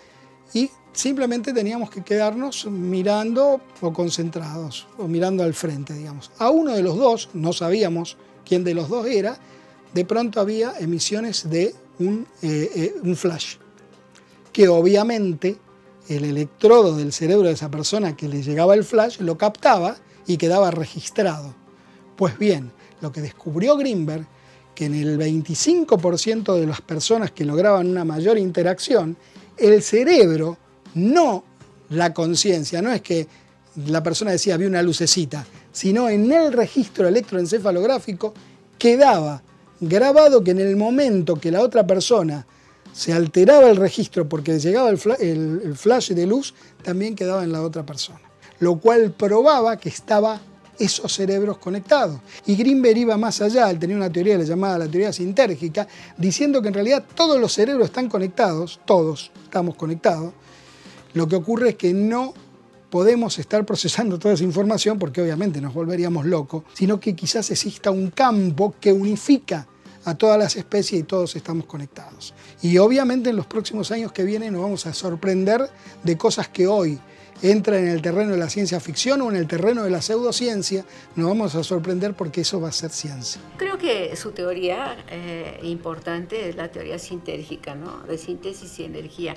y 0.53 0.69
simplemente 0.91 1.53
teníamos 1.53 1.89
que 1.89 2.03
quedarnos 2.03 2.65
mirando 2.65 3.61
o 3.79 3.93
concentrados 3.93 4.87
o 4.97 5.07
mirando 5.07 5.43
al 5.43 5.53
frente, 5.53 5.93
digamos. 5.93 6.31
A 6.37 6.49
uno 6.49 6.73
de 6.73 6.83
los 6.83 6.97
dos, 6.97 7.29
no 7.33 7.53
sabíamos 7.53 8.17
quién 8.45 8.65
de 8.65 8.73
los 8.73 8.89
dos 8.89 9.07
era, 9.07 9.37
de 9.93 10.05
pronto 10.05 10.41
había 10.41 10.73
emisiones 10.77 11.49
de 11.49 11.73
un, 11.99 12.27
eh, 12.41 12.69
eh, 12.75 12.95
un 13.01 13.15
flash, 13.15 13.55
que 14.51 14.67
obviamente 14.67 15.57
el 16.07 16.25
electrodo 16.25 16.95
del 16.95 17.13
cerebro 17.13 17.47
de 17.47 17.53
esa 17.53 17.69
persona 17.69 18.15
que 18.15 18.27
le 18.27 18.41
llegaba 18.41 18.73
el 18.73 18.83
flash 18.83 19.19
lo 19.19 19.37
captaba 19.37 19.97
y 20.27 20.37
quedaba 20.37 20.71
registrado. 20.71 21.53
Pues 22.15 22.37
bien, 22.37 22.71
lo 23.01 23.11
que 23.11 23.21
descubrió 23.21 23.77
Greenberg, 23.77 24.25
que 24.75 24.85
en 24.85 24.95
el 24.95 25.17
25% 25.17 26.55
de 26.55 26.67
las 26.67 26.81
personas 26.81 27.31
que 27.31 27.45
lograban 27.45 27.89
una 27.89 28.05
mayor 28.05 28.37
interacción, 28.37 29.17
el 29.57 29.81
cerebro, 29.81 30.57
no 30.93 31.43
la 31.89 32.13
conciencia, 32.13 32.81
no 32.81 32.91
es 32.91 33.01
que 33.01 33.27
la 33.87 34.03
persona 34.03 34.31
decía 34.31 34.55
había 34.55 34.67
una 34.67 34.81
lucecita, 34.81 35.45
sino 35.71 36.09
en 36.09 36.31
el 36.31 36.53
registro 36.53 37.07
electroencefalográfico 37.07 38.33
quedaba 38.77 39.41
grabado 39.79 40.43
que 40.43 40.51
en 40.51 40.59
el 40.59 40.75
momento 40.75 41.35
que 41.35 41.51
la 41.51 41.61
otra 41.61 41.85
persona 41.87 42.45
se 42.93 43.13
alteraba 43.13 43.69
el 43.69 43.77
registro 43.77 44.27
porque 44.27 44.59
llegaba 44.59 44.89
el, 44.89 45.75
flash 45.75 46.11
de 46.11 46.25
luz, 46.25 46.53
también 46.83 47.15
quedaba 47.15 47.43
en 47.43 47.51
la 47.51 47.61
otra 47.61 47.85
persona. 47.85 48.21
Lo 48.59 48.77
cual 48.77 49.11
probaba 49.11 49.77
que 49.77 49.89
estaba 49.89 50.39
esos 50.77 51.13
cerebros 51.13 51.57
conectados. 51.57 52.19
Y 52.45 52.55
Greenberg 52.55 52.97
iba 52.97 53.17
más 53.17 53.41
allá, 53.41 53.69
él 53.69 53.79
tenía 53.79 53.95
una 53.95 54.11
teoría 54.11 54.37
llamada 54.37 54.79
la 54.79 54.87
teoría 54.87 55.13
sintérgica, 55.13 55.87
diciendo 56.17 56.61
que 56.61 56.69
en 56.69 56.73
realidad 56.73 57.03
todos 57.15 57.39
los 57.39 57.53
cerebros 57.53 57.87
están 57.87 58.09
conectados, 58.09 58.79
todos 58.85 59.31
estamos 59.43 59.75
conectados. 59.75 60.33
Lo 61.13 61.27
que 61.27 61.35
ocurre 61.35 61.69
es 61.69 61.75
que 61.75 61.93
no 61.93 62.33
podemos 62.89 63.39
estar 63.39 63.65
procesando 63.65 64.19
toda 64.19 64.33
esa 64.33 64.43
información 64.43 64.99
porque 64.99 65.21
obviamente 65.21 65.61
nos 65.61 65.73
volveríamos 65.73 66.25
locos, 66.25 66.63
sino 66.73 66.99
que 66.99 67.15
quizás 67.15 67.49
exista 67.51 67.91
un 67.91 68.11
campo 68.11 68.75
que 68.79 68.91
unifica 68.91 69.67
a 70.05 70.15
todas 70.15 70.37
las 70.37 70.55
especies 70.55 71.01
y 71.01 71.03
todos 71.03 71.35
estamos 71.35 71.65
conectados. 71.65 72.33
Y 72.61 72.77
obviamente 72.77 73.29
en 73.29 73.35
los 73.35 73.45
próximos 73.45 73.91
años 73.91 74.11
que 74.11 74.23
vienen 74.23 74.53
nos 74.53 74.61
vamos 74.61 74.85
a 74.85 74.93
sorprender 74.93 75.69
de 76.03 76.17
cosas 76.17 76.47
que 76.47 76.67
hoy 76.67 76.99
entran 77.41 77.79
en 77.79 77.87
el 77.89 78.01
terreno 78.01 78.31
de 78.31 78.37
la 78.37 78.49
ciencia 78.49 78.79
ficción 78.79 79.21
o 79.21 79.29
en 79.29 79.35
el 79.35 79.47
terreno 79.47 79.83
de 79.83 79.89
la 79.89 80.01
pseudociencia, 80.01 80.85
nos 81.15 81.27
vamos 81.27 81.55
a 81.55 81.63
sorprender 81.63 82.13
porque 82.13 82.41
eso 82.41 82.61
va 82.61 82.69
a 82.69 82.71
ser 82.71 82.91
ciencia. 82.91 83.41
Creo 83.57 83.77
que 83.77 84.15
su 84.15 84.31
teoría 84.31 84.97
eh, 85.09 85.59
importante 85.63 86.49
es 86.49 86.55
la 86.55 86.69
teoría 86.69 86.99
sintérgica, 86.99 87.75
de 88.07 88.17
síntesis 88.17 88.79
y 88.79 88.83
energía. 88.83 89.35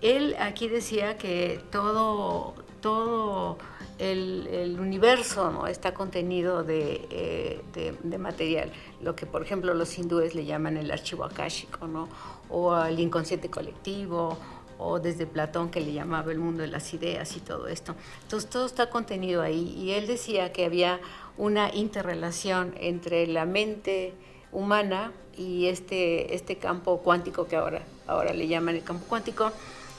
Él 0.00 0.36
aquí 0.38 0.68
decía 0.68 1.16
que 1.18 1.60
todo, 1.70 2.54
todo 2.80 3.58
el, 3.98 4.76
universo 4.78 5.66
está 5.66 5.94
contenido 5.94 6.64
eh, 6.68 7.60
de, 7.72 8.18
material, 8.18 8.70
lo 9.00 9.14
que 9.14 9.26
por 9.26 9.42
ejemplo 9.42 9.74
los 9.74 9.98
hindúes 9.98 10.34
le 10.34 10.44
llaman 10.44 10.76
el 10.76 10.90
archivo 10.90 11.24
akáshico, 11.24 11.86
¿no? 11.86 12.08
o 12.48 12.76
el 12.76 12.98
inconsciente 13.00 13.50
colectivo, 13.50 14.38
o 14.78 14.98
desde 15.00 15.26
Platón 15.26 15.70
que 15.70 15.80
le 15.80 15.92
llamaba 15.92 16.32
el 16.32 16.38
mundo 16.38 16.62
de 16.62 16.68
las 16.68 16.92
ideas 16.92 17.36
y 17.36 17.40
todo 17.40 17.66
esto. 17.68 17.94
Entonces 18.22 18.50
todo 18.50 18.66
está 18.66 18.90
contenido 18.90 19.42
ahí 19.42 19.74
y 19.78 19.92
él 19.92 20.06
decía 20.06 20.52
que 20.52 20.64
había 20.64 21.00
una 21.38 21.74
interrelación 21.74 22.74
entre 22.78 23.26
la 23.26 23.46
mente 23.46 24.14
humana 24.52 25.12
y 25.36 25.66
este, 25.66 26.34
este 26.34 26.56
campo 26.56 26.98
cuántico 26.98 27.46
que 27.46 27.56
ahora, 27.56 27.82
ahora 28.06 28.32
le 28.32 28.48
llaman 28.48 28.76
el 28.76 28.84
campo 28.84 29.04
cuántico, 29.06 29.52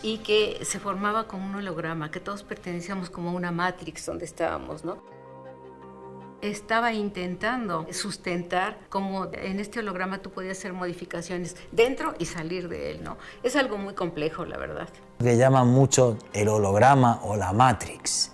y 0.04 0.20
que 0.20 0.60
se 0.64 0.80
formaba 0.80 1.28
como 1.28 1.46
un 1.46 1.56
holograma, 1.56 2.12
que 2.12 2.20
todos 2.20 2.44
pertenecíamos 2.44 3.10
como 3.10 3.34
una 3.34 3.52
matrix 3.52 4.06
donde 4.06 4.26
estábamos, 4.26 4.86
¿no? 4.86 5.04
Estaba 6.42 6.94
intentando 6.94 7.88
sustentar 7.92 8.78
cómo 8.90 9.26
en 9.34 9.60
este 9.60 9.80
holograma 9.80 10.20
tú 10.20 10.30
podías 10.30 10.60
hacer 10.60 10.72
modificaciones 10.72 11.56
dentro 11.72 12.14
y 12.20 12.26
salir 12.26 12.70
de 12.70 12.92
él, 12.92 13.04
¿no? 13.04 13.18
Es 13.42 13.56
algo 13.56 13.78
muy 13.78 13.96
complejo, 13.96 14.46
la 14.46 14.58
verdad. 14.58 14.88
Le 15.18 15.36
llaman 15.36 15.68
mucho 15.68 16.18
el 16.34 16.48
holograma 16.50 17.22
o 17.24 17.36
la 17.36 17.54
matrix, 17.54 18.34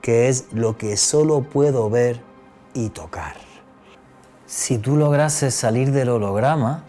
que 0.00 0.28
es 0.28 0.52
lo 0.52 0.78
que 0.78 0.96
solo 0.96 1.42
puedo 1.42 1.90
ver 1.90 2.20
y 2.72 2.90
tocar. 2.90 3.34
Si 4.46 4.78
tú 4.78 4.96
lograses 4.96 5.54
salir 5.54 5.90
del 5.90 6.10
holograma, 6.10 6.84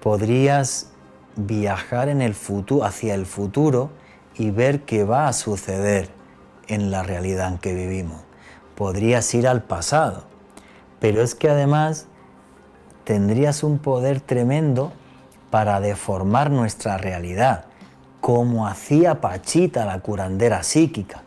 podrías 0.00 0.92
viajar 1.36 2.08
en 2.08 2.22
el 2.22 2.34
futuro, 2.34 2.84
hacia 2.84 3.14
el 3.14 3.26
futuro 3.26 3.90
y 4.34 4.50
ver 4.50 4.82
qué 4.82 5.04
va 5.04 5.28
a 5.28 5.34
suceder 5.34 6.08
en 6.68 6.90
la 6.90 7.02
realidad 7.02 7.48
en 7.48 7.58
que 7.58 7.74
vivimos. 7.74 8.25
Podrías 8.76 9.34
ir 9.34 9.48
al 9.48 9.62
pasado, 9.62 10.24
pero 11.00 11.22
es 11.22 11.34
que 11.34 11.48
además 11.48 12.06
tendrías 13.04 13.62
un 13.62 13.78
poder 13.78 14.20
tremendo 14.20 14.92
para 15.50 15.80
deformar 15.80 16.50
nuestra 16.50 16.98
realidad, 16.98 17.64
como 18.20 18.66
hacía 18.66 19.20
Pachita 19.20 19.84
la 19.84 20.00
curandera 20.00 20.62
psíquica. 20.62 21.22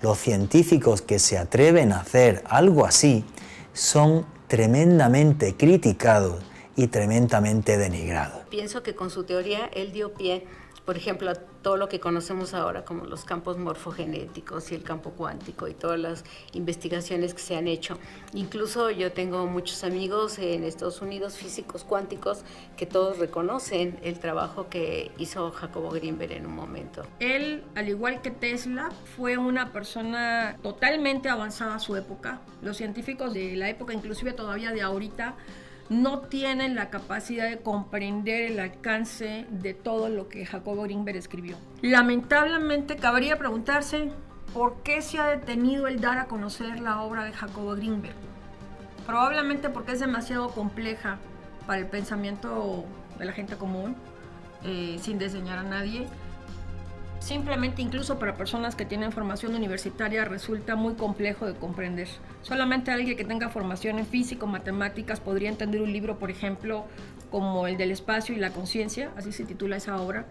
Los 0.00 0.18
científicos 0.18 1.02
que 1.02 1.18
se 1.18 1.38
atreven 1.38 1.92
a 1.92 2.00
hacer 2.00 2.44
algo 2.46 2.86
así 2.86 3.24
son 3.72 4.26
tremendamente 4.46 5.56
criticados 5.56 6.44
y 6.76 6.88
tremendamente 6.88 7.78
denigrado. 7.78 8.42
Pienso 8.50 8.82
que 8.82 8.94
con 8.94 9.10
su 9.10 9.24
teoría 9.24 9.70
él 9.74 9.92
dio 9.92 10.14
pie, 10.14 10.46
por 10.86 10.96
ejemplo, 10.96 11.32
todo 11.62 11.76
lo 11.76 11.88
que 11.88 11.98
conocemos 11.98 12.54
ahora 12.54 12.84
como 12.84 13.06
los 13.06 13.24
campos 13.24 13.58
morfogenéticos 13.58 14.70
y 14.70 14.76
el 14.76 14.84
campo 14.84 15.10
cuántico 15.10 15.66
y 15.66 15.74
todas 15.74 15.98
las 15.98 16.24
investigaciones 16.52 17.34
que 17.34 17.40
se 17.40 17.56
han 17.56 17.66
hecho. 17.66 17.98
Incluso 18.34 18.92
yo 18.92 19.10
tengo 19.10 19.46
muchos 19.46 19.82
amigos 19.82 20.38
en 20.38 20.62
Estados 20.62 21.02
Unidos, 21.02 21.36
físicos 21.36 21.82
cuánticos, 21.82 22.44
que 22.76 22.86
todos 22.86 23.18
reconocen 23.18 23.98
el 24.04 24.20
trabajo 24.20 24.68
que 24.68 25.10
hizo 25.18 25.50
Jacobo 25.50 25.90
Greenberg 25.90 26.30
en 26.30 26.46
un 26.46 26.54
momento. 26.54 27.02
Él, 27.18 27.64
al 27.74 27.88
igual 27.88 28.22
que 28.22 28.30
Tesla, 28.30 28.90
fue 29.16 29.38
una 29.38 29.72
persona 29.72 30.56
totalmente 30.62 31.28
avanzada 31.28 31.74
a 31.74 31.78
su 31.80 31.96
época. 31.96 32.40
Los 32.62 32.76
científicos 32.76 33.34
de 33.34 33.56
la 33.56 33.68
época, 33.68 33.92
inclusive 33.92 34.32
todavía 34.32 34.70
de 34.70 34.82
ahorita, 34.82 35.34
no 35.88 36.20
tienen 36.20 36.74
la 36.74 36.90
capacidad 36.90 37.48
de 37.48 37.58
comprender 37.58 38.50
el 38.50 38.60
alcance 38.60 39.46
de 39.50 39.74
todo 39.74 40.08
lo 40.08 40.28
que 40.28 40.44
Jacobo 40.44 40.82
Greenberg 40.82 41.16
escribió. 41.16 41.56
Lamentablemente 41.82 42.96
cabría 42.96 43.38
preguntarse 43.38 44.10
por 44.52 44.82
qué 44.82 45.02
se 45.02 45.18
ha 45.18 45.26
detenido 45.28 45.86
el 45.86 46.00
dar 46.00 46.18
a 46.18 46.26
conocer 46.26 46.80
la 46.80 47.02
obra 47.02 47.24
de 47.24 47.32
Jacobo 47.32 47.76
Greenberg. 47.76 48.14
Probablemente 49.06 49.68
porque 49.70 49.92
es 49.92 50.00
demasiado 50.00 50.48
compleja 50.50 51.18
para 51.66 51.78
el 51.78 51.86
pensamiento 51.86 52.84
de 53.18 53.24
la 53.24 53.32
gente 53.32 53.56
común, 53.56 53.96
eh, 54.64 54.98
sin 55.00 55.18
diseñar 55.18 55.58
a 55.58 55.62
nadie 55.62 56.08
Simplemente 57.26 57.82
incluso 57.82 58.20
para 58.20 58.36
personas 58.36 58.76
que 58.76 58.86
tienen 58.86 59.10
formación 59.10 59.56
universitaria 59.56 60.24
resulta 60.24 60.76
muy 60.76 60.94
complejo 60.94 61.44
de 61.44 61.54
comprender. 61.54 62.06
Solamente 62.42 62.92
alguien 62.92 63.16
que 63.16 63.24
tenga 63.24 63.48
formación 63.48 63.98
en 63.98 64.06
físico, 64.06 64.46
matemáticas, 64.46 65.18
podría 65.18 65.48
entender 65.48 65.82
un 65.82 65.92
libro, 65.92 66.20
por 66.20 66.30
ejemplo, 66.30 66.84
como 67.32 67.66
el 67.66 67.78
del 67.78 67.90
espacio 67.90 68.32
y 68.32 68.38
la 68.38 68.52
conciencia, 68.52 69.10
así 69.16 69.32
se 69.32 69.44
titula 69.44 69.74
esa 69.74 70.00
obra, 70.00 70.26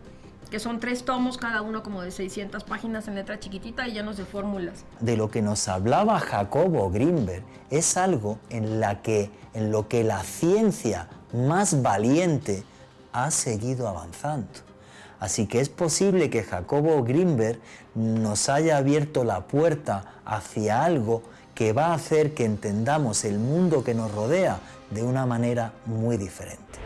que 0.50 0.58
son 0.58 0.80
tres 0.80 1.04
tomos, 1.04 1.38
cada 1.38 1.62
uno 1.62 1.84
como 1.84 2.02
de 2.02 2.12
600 2.12 2.64
páginas 2.64 3.10
en 3.10 3.16
letra 3.16 3.42
chiquitita 3.42 3.90
y 3.90 3.92
llenos 3.92 4.16
de 4.16 4.24
fórmulas. 4.24 4.86
De 5.02 5.18
lo 5.18 5.30
que 5.30 5.42
nos 5.42 5.68
hablaba 5.68 6.22
Jacobo 6.22 6.90
Greenberg 6.92 7.44
es 7.72 7.98
algo 7.98 8.40
en, 8.50 8.82
en 9.54 9.72
lo 9.72 9.90
que 9.90 10.04
la 10.06 10.24
ciencia 10.24 11.10
más 11.34 11.82
valiente 11.82 12.64
ha 13.12 13.32
seguido 13.32 13.90
avanzando. 13.90 14.75
Así 15.20 15.48
que 15.48 15.60
es 15.60 15.70
posible 15.70 16.30
que 16.30 16.44
Jacobo 16.44 17.04
Greenberg 17.04 17.60
nos 17.96 18.50
haya 18.50 18.78
abierto 18.78 19.24
la 19.24 19.48
puerta 19.48 20.22
hacia 20.26 20.84
algo 20.84 21.24
que 21.54 21.72
va 21.72 21.88
a 21.88 21.94
hacer 21.94 22.34
que 22.34 22.46
entendamos 22.46 23.24
el 23.24 23.40
mundo 23.40 23.84
que 23.84 23.94
nos 23.94 24.12
rodea 24.14 24.60
de 24.92 25.04
una 25.04 25.26
manera 25.26 25.74
muy 25.86 26.18
diferente. 26.18 26.80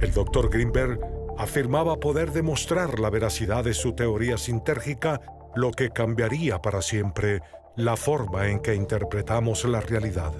El 0.00 0.12
doctor 0.12 0.50
Greenberg 0.50 0.98
afirmaba 1.38 1.96
poder 1.96 2.32
demostrar 2.32 2.98
la 2.98 3.10
veracidad 3.10 3.64
de 3.64 3.74
su 3.74 3.94
teoría 3.94 4.36
sintérgica, 4.36 5.20
lo 5.54 5.70
que 5.70 5.90
cambiaría 5.90 6.60
para 6.60 6.82
siempre 6.82 7.40
la 7.76 7.96
forma 7.96 8.48
en 8.48 8.60
que 8.60 8.74
interpretamos 8.74 9.64
la 9.64 9.80
realidad. 9.80 10.32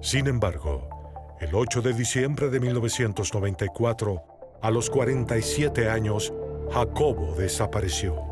Sin 0.00 0.26
embargo, 0.26 0.88
el 1.40 1.54
8 1.54 1.82
de 1.82 1.92
diciembre 1.92 2.48
de 2.48 2.60
1994, 2.60 4.37
a 4.60 4.70
los 4.70 4.90
47 4.90 5.88
años, 5.88 6.32
Jacobo 6.72 7.34
desapareció. 7.36 8.28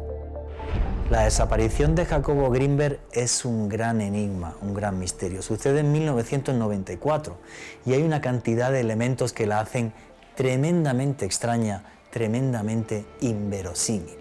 La 1.11 1.23
desaparición 1.23 1.95
de 1.95 2.05
Jacobo 2.05 2.51
Greenberg 2.51 2.99
es 3.13 3.45
un 3.45 3.69
gran 3.69 4.01
enigma, 4.01 4.57
un 4.61 4.75
gran 4.75 4.99
misterio. 4.99 5.41
Sucede 5.41 5.81
en 5.81 5.93
1994 5.93 7.37
y 7.85 7.93
hay 7.93 8.03
una 8.03 8.21
cantidad 8.21 8.73
de 8.73 8.81
elementos 8.81 9.33
que 9.33 9.47
la 9.47 9.61
hacen 9.61 9.93
tremendamente 10.35 11.25
extraña, 11.25 11.85
tremendamente 12.11 13.05
inverosímil. 13.21 14.17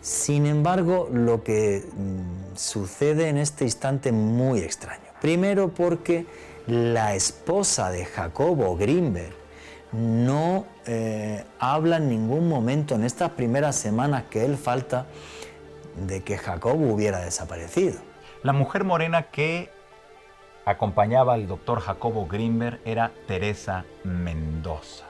Sin 0.00 0.46
embargo, 0.46 1.08
lo 1.12 1.42
que 1.42 1.84
mm, 1.84 2.56
sucede 2.56 3.28
en 3.28 3.36
este 3.36 3.64
instante 3.64 4.12
muy 4.12 4.60
extraño. 4.60 5.02
Primero 5.20 5.74
porque 5.74 6.24
la 6.68 7.16
esposa 7.16 7.90
de 7.90 8.04
Jacobo 8.04 8.76
Grimberg 8.76 9.32
no 9.90 10.66
eh, 10.90 11.44
habla 11.58 11.98
en 11.98 12.08
ningún 12.08 12.48
momento 12.48 12.94
en 12.94 13.04
estas 13.04 13.32
primeras 13.32 13.76
semanas 13.76 14.24
que 14.30 14.46
él 14.46 14.56
falta 14.56 15.04
de 16.06 16.22
que 16.22 16.38
Jacobo 16.38 16.90
hubiera 16.90 17.18
desaparecido. 17.20 18.00
La 18.42 18.54
mujer 18.54 18.84
morena 18.84 19.24
que 19.24 19.70
acompañaba 20.64 21.34
al 21.34 21.46
doctor 21.46 21.80
Jacobo 21.80 22.26
Grimberg 22.26 22.80
era 22.86 23.12
Teresa 23.26 23.84
Mendoza. 24.02 25.04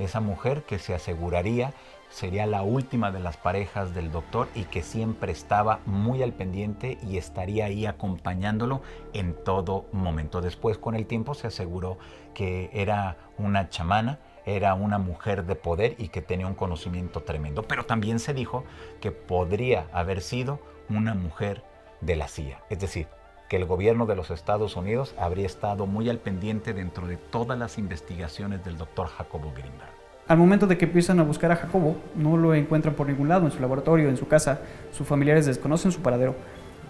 Esa 0.00 0.18
mujer 0.18 0.64
que 0.64 0.80
se 0.80 0.94
aseguraría 0.94 1.72
sería 2.08 2.46
la 2.46 2.62
última 2.62 3.12
de 3.12 3.20
las 3.20 3.36
parejas 3.36 3.94
del 3.94 4.10
doctor 4.10 4.48
y 4.56 4.64
que 4.64 4.82
siempre 4.82 5.30
estaba 5.30 5.78
muy 5.86 6.24
al 6.24 6.32
pendiente 6.32 6.98
y 7.02 7.18
estaría 7.18 7.66
ahí 7.66 7.86
acompañándolo 7.86 8.82
en 9.12 9.34
todo 9.44 9.86
momento. 9.92 10.40
Después 10.40 10.76
con 10.76 10.96
el 10.96 11.06
tiempo 11.06 11.34
se 11.34 11.46
aseguró 11.46 11.98
que 12.34 12.70
era 12.72 13.16
una 13.38 13.68
chamana, 13.68 14.18
era 14.46 14.74
una 14.74 14.98
mujer 14.98 15.44
de 15.44 15.54
poder 15.54 15.94
y 15.98 16.08
que 16.08 16.22
tenía 16.22 16.46
un 16.46 16.54
conocimiento 16.54 17.22
tremendo. 17.22 17.62
Pero 17.62 17.84
también 17.84 18.18
se 18.18 18.34
dijo 18.34 18.64
que 19.00 19.10
podría 19.10 19.86
haber 19.92 20.20
sido 20.20 20.60
una 20.88 21.14
mujer 21.14 21.62
de 22.00 22.16
la 22.16 22.28
CIA. 22.28 22.60
Es 22.70 22.78
decir, 22.78 23.06
que 23.48 23.56
el 23.56 23.64
gobierno 23.64 24.06
de 24.06 24.16
los 24.16 24.30
Estados 24.30 24.76
Unidos 24.76 25.14
habría 25.18 25.46
estado 25.46 25.86
muy 25.86 26.08
al 26.08 26.18
pendiente 26.18 26.72
dentro 26.72 27.06
de 27.06 27.16
todas 27.16 27.58
las 27.58 27.78
investigaciones 27.78 28.64
del 28.64 28.76
doctor 28.76 29.08
Jacobo 29.08 29.52
Greenberg. 29.52 29.92
Al 30.26 30.38
momento 30.38 30.66
de 30.66 30.78
que 30.78 30.86
empiezan 30.86 31.20
a 31.20 31.22
buscar 31.22 31.52
a 31.52 31.56
Jacobo, 31.56 31.96
no 32.14 32.38
lo 32.38 32.54
encuentran 32.54 32.94
por 32.94 33.06
ningún 33.06 33.28
lado, 33.28 33.44
en 33.44 33.52
su 33.52 33.60
laboratorio, 33.60 34.08
en 34.08 34.16
su 34.16 34.26
casa, 34.26 34.60
sus 34.90 35.06
familiares 35.06 35.44
desconocen 35.44 35.92
su 35.92 36.00
paradero. 36.00 36.34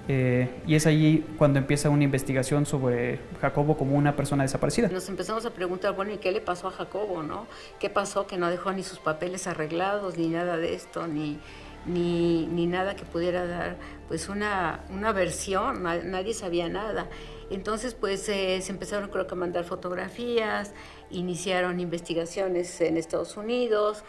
Eh, 0.06 0.50
y 0.66 0.75
es 0.75 0.87
allí 0.87 1.25
cuando 1.38 1.58
empieza 1.58 1.88
una 1.88 2.04
investigación 2.04 2.66
sobre 2.66 3.20
Jacobo 3.40 3.76
como 3.76 3.96
una 3.96 4.14
persona 4.16 4.42
desaparecida. 4.42 4.88
Nos 4.88 5.08
empezamos 5.08 5.46
a 5.46 5.50
preguntar, 5.50 5.94
bueno, 5.94 6.12
¿y 6.12 6.18
qué 6.18 6.30
le 6.30 6.40
pasó 6.40 6.68
a 6.68 6.70
Jacobo, 6.70 7.23
no? 7.23 7.46
¿Qué 7.78 7.88
pasó 7.88 8.26
que 8.26 8.37
no 8.37 8.50
dejó 8.50 8.73
ni 8.73 8.82
sus 8.82 8.99
papeles 8.99 9.46
arreglados, 9.46 10.18
ni 10.18 10.28
nada 10.28 10.58
de 10.58 10.75
esto, 10.75 11.06
ni, 11.06 11.38
ni, 11.87 12.46
ni 12.46 12.66
nada 12.66 12.96
que 12.96 13.04
pudiera 13.04 13.46
dar 13.46 13.76
pues 14.08 14.28
una, 14.28 14.80
una 14.90 15.12
versión? 15.12 15.82
Nadie 15.82 16.34
sabía 16.34 16.68
nada. 16.68 17.08
Entonces, 17.50 17.94
pues 17.94 18.28
eh, 18.28 18.61
se 18.61 18.73
empezaron 18.73 19.08
creo 19.08 19.26
que 19.26 19.34
a 19.34 19.38
mandar 19.38 19.64
fotografías, 19.64 20.75
iniciaron 21.11 21.80
investigaciones 21.80 22.80
en 22.82 22.99
Estados 22.99 23.37
Unidos 23.37 24.04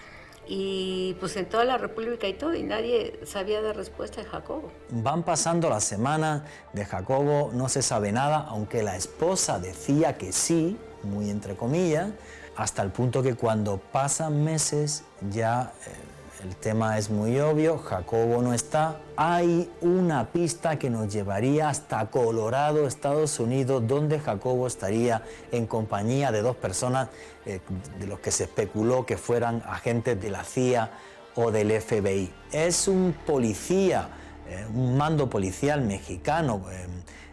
y 0.47 1.15
pues 1.19 1.35
en 1.37 1.47
toda 1.47 1.65
la 1.65 1.77
República 1.77 2.27
y 2.27 2.33
todo, 2.33 2.53
y 2.53 2.63
nadie 2.63 3.19
sabía 3.25 3.61
dar 3.61 3.75
respuesta 3.75 4.21
de 4.21 4.27
Jacobo. 4.27 4.71
Van 4.89 5.23
pasando 5.23 5.69
las 5.69 5.83
semanas 5.83 6.43
de 6.73 6.85
Jacobo, 6.85 7.51
no 7.53 7.69
se 7.69 7.81
sabe 7.81 8.11
nada, 8.11 8.45
aunque 8.49 8.83
la 8.83 8.95
esposa 8.95 9.59
decía 9.59 10.17
que 10.17 10.31
sí, 10.31 10.77
muy 11.03 11.29
entre 11.29 11.55
comillas, 11.55 12.09
hasta 12.55 12.81
el 12.81 12.91
punto 12.91 13.21
que 13.21 13.35
cuando 13.35 13.77
pasan 13.77 14.43
meses 14.43 15.03
ya... 15.29 15.73
Eh, 15.87 16.14
el 16.45 16.55
tema 16.57 16.99
es 16.99 17.09
muy 17.09 17.39
obvio, 17.39 17.79
Jacobo 17.79 18.39
no 18.41 18.53
está. 18.53 18.99
Hay 19.17 19.67
una 19.81 20.31
pista 20.31 20.77
que 20.77 20.91
nos 20.91 21.11
llevaría 21.11 21.69
hasta 21.69 22.05
Colorado, 22.11 22.85
Estados 22.85 23.39
Unidos, 23.39 23.87
donde 23.87 24.19
Jacobo 24.19 24.67
estaría 24.67 25.23
en 25.51 25.65
compañía 25.65 26.31
de 26.31 26.43
dos 26.43 26.55
personas 26.55 27.09
eh, 27.47 27.61
de 27.99 28.05
los 28.05 28.19
que 28.19 28.29
se 28.29 28.43
especuló 28.43 29.07
que 29.07 29.17
fueran 29.17 29.63
agentes 29.65 30.21
de 30.21 30.29
la 30.29 30.43
CIA 30.43 30.91
o 31.33 31.49
del 31.49 31.71
FBI. 31.81 32.31
Es 32.51 32.87
un 32.87 33.15
policía, 33.25 34.09
eh, 34.47 34.67
un 34.71 34.97
mando 34.97 35.27
policial 35.27 35.81
mexicano 35.81 36.63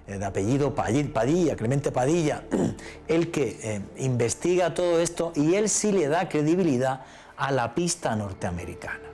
eh, 0.07 0.19
de 0.19 0.25
apellido 0.25 0.75
Padilla, 0.75 1.55
Clemente 1.55 1.93
Padilla, 1.93 2.45
el 3.09 3.31
que 3.31 3.83
investiga 3.99 4.73
todo 4.73 5.01
esto 5.01 5.33
y 5.37 5.55
él 5.55 5.69
sí 5.69 5.93
le 5.93 6.09
da 6.09 6.29
credibilidad 6.29 7.03
a 7.37 7.51
la 7.53 7.75
pista 7.75 8.15
norteamericana. 8.17 9.13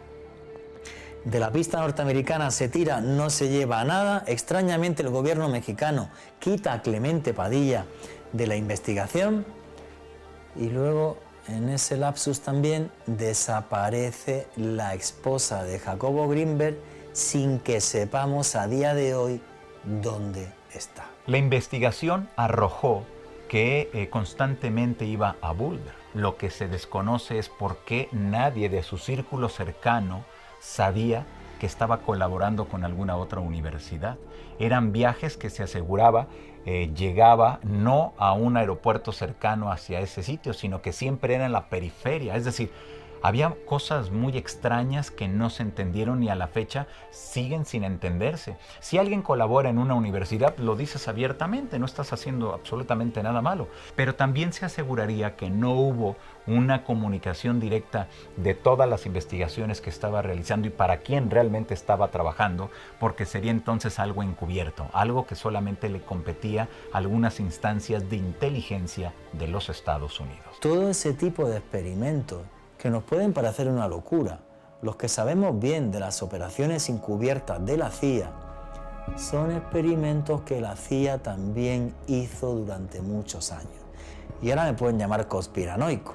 De 1.25 1.41
la 1.41 1.51
pista 1.51 1.81
norteamericana 1.81 2.51
se 2.51 2.69
tira, 2.69 3.01
no 3.01 3.29
se 3.29 3.49
lleva 3.49 3.81
a 3.81 3.85
nada. 3.85 4.25
Extrañamente 4.27 5.03
el 5.03 5.11
gobierno 5.11 5.49
mexicano 5.49 6.09
quita 6.39 6.73
a 6.73 6.83
Clemente 6.83 7.35
Padilla 7.35 7.85
de 8.33 8.47
la 8.47 8.57
investigación 8.57 9.45
y 10.57 10.71
luego 10.71 11.19
en 11.49 11.69
ese 11.69 11.97
lapsus 11.97 12.41
también 12.41 12.91
desaparece 13.07 14.47
la 14.57 14.95
esposa 14.95 15.65
de 15.65 15.79
Jacobo 15.79 16.29
Greenberg 16.29 16.77
sin 17.13 17.59
que 17.59 17.81
sepamos 17.81 18.55
a 18.55 18.67
día 18.67 18.95
de 18.95 19.15
hoy 19.15 19.41
dónde 19.85 20.49
está. 20.73 21.07
La 21.27 21.39
investigación 21.39 22.29
arrojó 22.37 23.05
que 23.49 23.91
eh, 23.93 24.09
constantemente 24.09 25.05
iba 25.05 25.37
a 25.41 25.53
Boulder. 25.53 25.98
Lo 26.19 26.37
que 26.37 26.51
se 26.51 26.67
desconoce 26.67 27.39
es 27.39 27.49
por 27.49 27.77
qué 27.85 28.09
nadie 28.11 28.69
de 28.69 28.83
su 28.83 28.99
círculo 28.99 29.49
cercano 29.49 30.25
sabía 30.59 31.25
que 31.61 31.67
estaba 31.67 31.99
colaborando 31.99 32.65
con 32.65 32.83
alguna 32.83 33.17
otra 33.17 33.39
universidad. 33.39 34.17
Eran 34.59 34.91
viajes 34.91 35.37
que 35.37 35.49
se 35.49 35.63
aseguraba 35.63 36.27
eh, 36.67 36.91
llegaba 36.93 37.61
no 37.63 38.15
a 38.19 38.33
un 38.33 38.57
aeropuerto 38.57 39.13
cercano 39.13 39.71
hacia 39.71 40.01
ese 40.01 40.25
sitio, 40.25 40.55
sino 40.55 40.83
que 40.83 40.93
siempre 40.93 41.37
era 41.37 41.47
en 41.47 41.53
la 41.53 41.69
periferia. 41.69 42.35
Es 42.35 42.45
decir, 42.45 42.73
había 43.23 43.55
cosas 43.67 44.11
muy 44.11 44.37
extrañas 44.37 45.11
que 45.11 45.29
no 45.29 45.51
se 45.51 45.63
entendieron 45.63 46.23
y 46.23 46.29
a 46.29 46.35
la 46.35 46.49
fecha 46.49 46.87
siguen 47.11 47.65
sin 47.65 47.85
entenderse. 47.85 48.57
Si 48.81 48.99
alguien 48.99 49.23
colabora 49.23 49.71
en 49.71 49.79
una 49.79 49.95
universidad, 49.95 50.57
lo 50.59 50.77
dices 50.77 51.09
abiertamente, 51.09 51.79
no 51.79 51.87
estás 51.87 52.13
haciendo 52.13 52.55
absolutamente 52.55 53.23
nada 53.23 53.43
malo. 53.43 53.69
Pero 53.97 54.15
también 54.15 54.53
se 54.53 54.65
aseguraría 54.65 55.37
que 55.37 55.51
no 55.51 55.73
hubo 55.73 56.17
una 56.47 56.85
comunicación 56.85 57.61
directa 57.61 58.09
de 58.37 58.55
todas 58.55 58.89
las 58.89 59.07
investigaciones 59.07 59.81
que 59.81 59.91
estaba 59.91 60.23
realizando 60.23 60.67
y 60.67 60.71
para 60.71 60.99
quién 60.99 61.31
realmente 61.31 61.75
estaba 61.75 62.09
trabajando, 62.09 62.71
porque 62.99 63.27
sería 63.27 63.51
entonces 63.51 63.99
algo 63.99 64.23
encubierto, 64.23 64.89
algo 64.93 65.27
que 65.27 65.35
solamente 65.35 65.89
le 65.89 66.01
competía 66.01 66.69
algunas 66.93 67.41
instancias 67.41 68.09
de 68.09 68.17
inteligencia 68.17 69.13
de 69.33 69.49
los 69.49 69.69
Estados 69.69 70.21
Unidos. 70.21 70.59
Todo 70.61 70.89
ese 70.89 71.13
tipo 71.13 71.49
de 71.49 71.59
experimentos 71.59 72.41
que 72.79 72.91
nos 72.91 73.03
pueden 73.03 73.33
parecer 73.33 73.69
una 73.69 73.89
locura, 73.89 74.41
los 74.83 74.97
que 74.97 75.09
sabemos 75.09 75.59
bien 75.59 75.91
de 75.91 76.01
las 76.01 76.23
operaciones 76.23 76.89
encubiertas 76.89 77.65
de 77.67 77.77
la 77.77 77.91
CIA, 77.91 78.31
son 79.17 79.51
experimentos 79.51 80.43
que 80.43 80.61
la 80.61 80.77
CIA 80.77 81.19
también 81.19 81.95
hizo 82.07 82.55
durante 82.55 83.01
muchos 83.01 83.51
años. 83.53 83.73
Y 84.41 84.51
ahora 84.51 84.67
me 84.67 84.75
pueden 84.75 84.99
llamar 84.99 85.27
conspiranoico, 85.27 86.15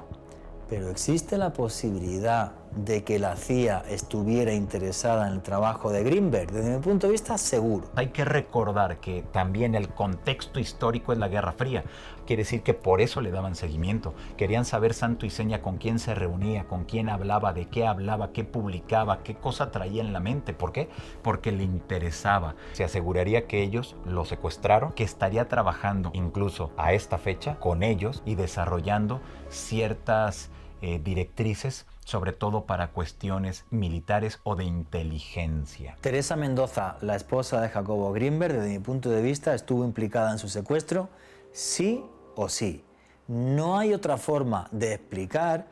pero 0.68 0.88
existe 0.88 1.36
la 1.36 1.52
posibilidad 1.52 2.52
de 2.76 3.04
que 3.04 3.18
la 3.18 3.36
CIA 3.36 3.84
estuviera 3.88 4.52
interesada 4.52 5.28
en 5.28 5.34
el 5.34 5.42
trabajo 5.42 5.90
de 5.90 6.02
Greenberg? 6.02 6.50
Desde 6.50 6.76
mi 6.76 6.82
punto 6.82 7.06
de 7.06 7.12
vista, 7.12 7.38
seguro. 7.38 7.88
Hay 7.94 8.08
que 8.08 8.24
recordar 8.24 8.98
que 8.98 9.22
también 9.32 9.74
el 9.74 9.88
contexto 9.88 10.60
histórico 10.60 11.12
es 11.12 11.18
la 11.18 11.28
Guerra 11.28 11.52
Fría. 11.52 11.84
Quiere 12.26 12.42
decir 12.42 12.62
que 12.62 12.74
por 12.74 13.00
eso 13.00 13.20
le 13.20 13.30
daban 13.30 13.54
seguimiento. 13.54 14.14
Querían 14.36 14.64
saber 14.64 14.94
santo 14.94 15.26
y 15.26 15.30
seña 15.30 15.60
con 15.60 15.76
quién 15.76 15.98
se 15.98 16.14
reunía, 16.14 16.64
con 16.64 16.84
quién 16.84 17.08
hablaba, 17.08 17.52
de 17.52 17.66
qué 17.66 17.86
hablaba, 17.86 18.32
qué 18.32 18.44
publicaba, 18.44 19.22
qué 19.22 19.34
cosa 19.34 19.70
traía 19.70 20.02
en 20.02 20.12
la 20.12 20.20
mente. 20.20 20.54
¿Por 20.54 20.72
qué? 20.72 20.88
Porque 21.22 21.52
le 21.52 21.64
interesaba. 21.64 22.54
Se 22.72 22.84
aseguraría 22.84 23.46
que 23.46 23.62
ellos 23.62 23.96
lo 24.06 24.24
secuestraron, 24.24 24.92
que 24.92 25.04
estaría 25.04 25.48
trabajando 25.48 26.10
incluso 26.14 26.70
a 26.76 26.92
esta 26.94 27.18
fecha 27.18 27.56
con 27.60 27.82
ellos 27.82 28.22
y 28.24 28.36
desarrollando 28.36 29.20
ciertas 29.50 30.50
eh, 30.80 31.00
directrices 31.02 31.86
sobre 32.04 32.32
todo 32.32 32.64
para 32.64 32.88
cuestiones 32.88 33.64
militares 33.70 34.40
o 34.44 34.56
de 34.56 34.64
inteligencia. 34.64 35.96
Teresa 36.00 36.36
Mendoza, 36.36 36.96
la 37.00 37.16
esposa 37.16 37.60
de 37.60 37.68
Jacobo 37.68 38.12
Greenberg, 38.12 38.54
desde 38.54 38.68
mi 38.68 38.78
punto 38.78 39.10
de 39.10 39.22
vista, 39.22 39.54
estuvo 39.54 39.84
implicada 39.84 40.30
en 40.32 40.38
su 40.38 40.48
secuestro, 40.48 41.08
sí 41.52 42.04
o 42.36 42.48
sí. 42.48 42.84
No 43.26 43.78
hay 43.78 43.94
otra 43.94 44.18
forma 44.18 44.68
de 44.70 44.94
explicar 44.94 45.66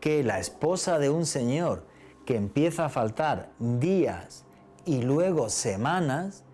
que 0.00 0.24
la 0.24 0.38
esposa 0.38 0.98
de 0.98 1.10
un 1.10 1.26
señor 1.26 1.84
que 2.24 2.36
empieza 2.36 2.86
a 2.86 2.88
faltar 2.88 3.50
días 3.58 4.44
y 4.86 5.02
luego 5.02 5.50
semanas 5.50 6.44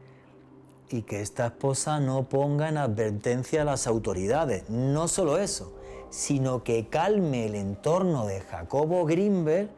y 0.88 1.03
que 1.03 1.21
esta 1.21 1.47
esposa 1.47 2.01
no 2.01 2.29
ponga 2.29 2.69
en 2.69 2.77
advertencia 2.77 3.62
a 3.62 3.64
las 3.64 3.87
autoridades. 3.87 4.69
No 4.69 5.07
solo 5.07 5.38
eso, 5.38 5.76
sino 6.11 6.62
que 6.62 6.88
calme 6.88 7.47
el 7.47 7.55
entorno 7.55 8.27
de 8.27 8.40
Jacobo 8.40 9.05
Greenberg 9.05 9.71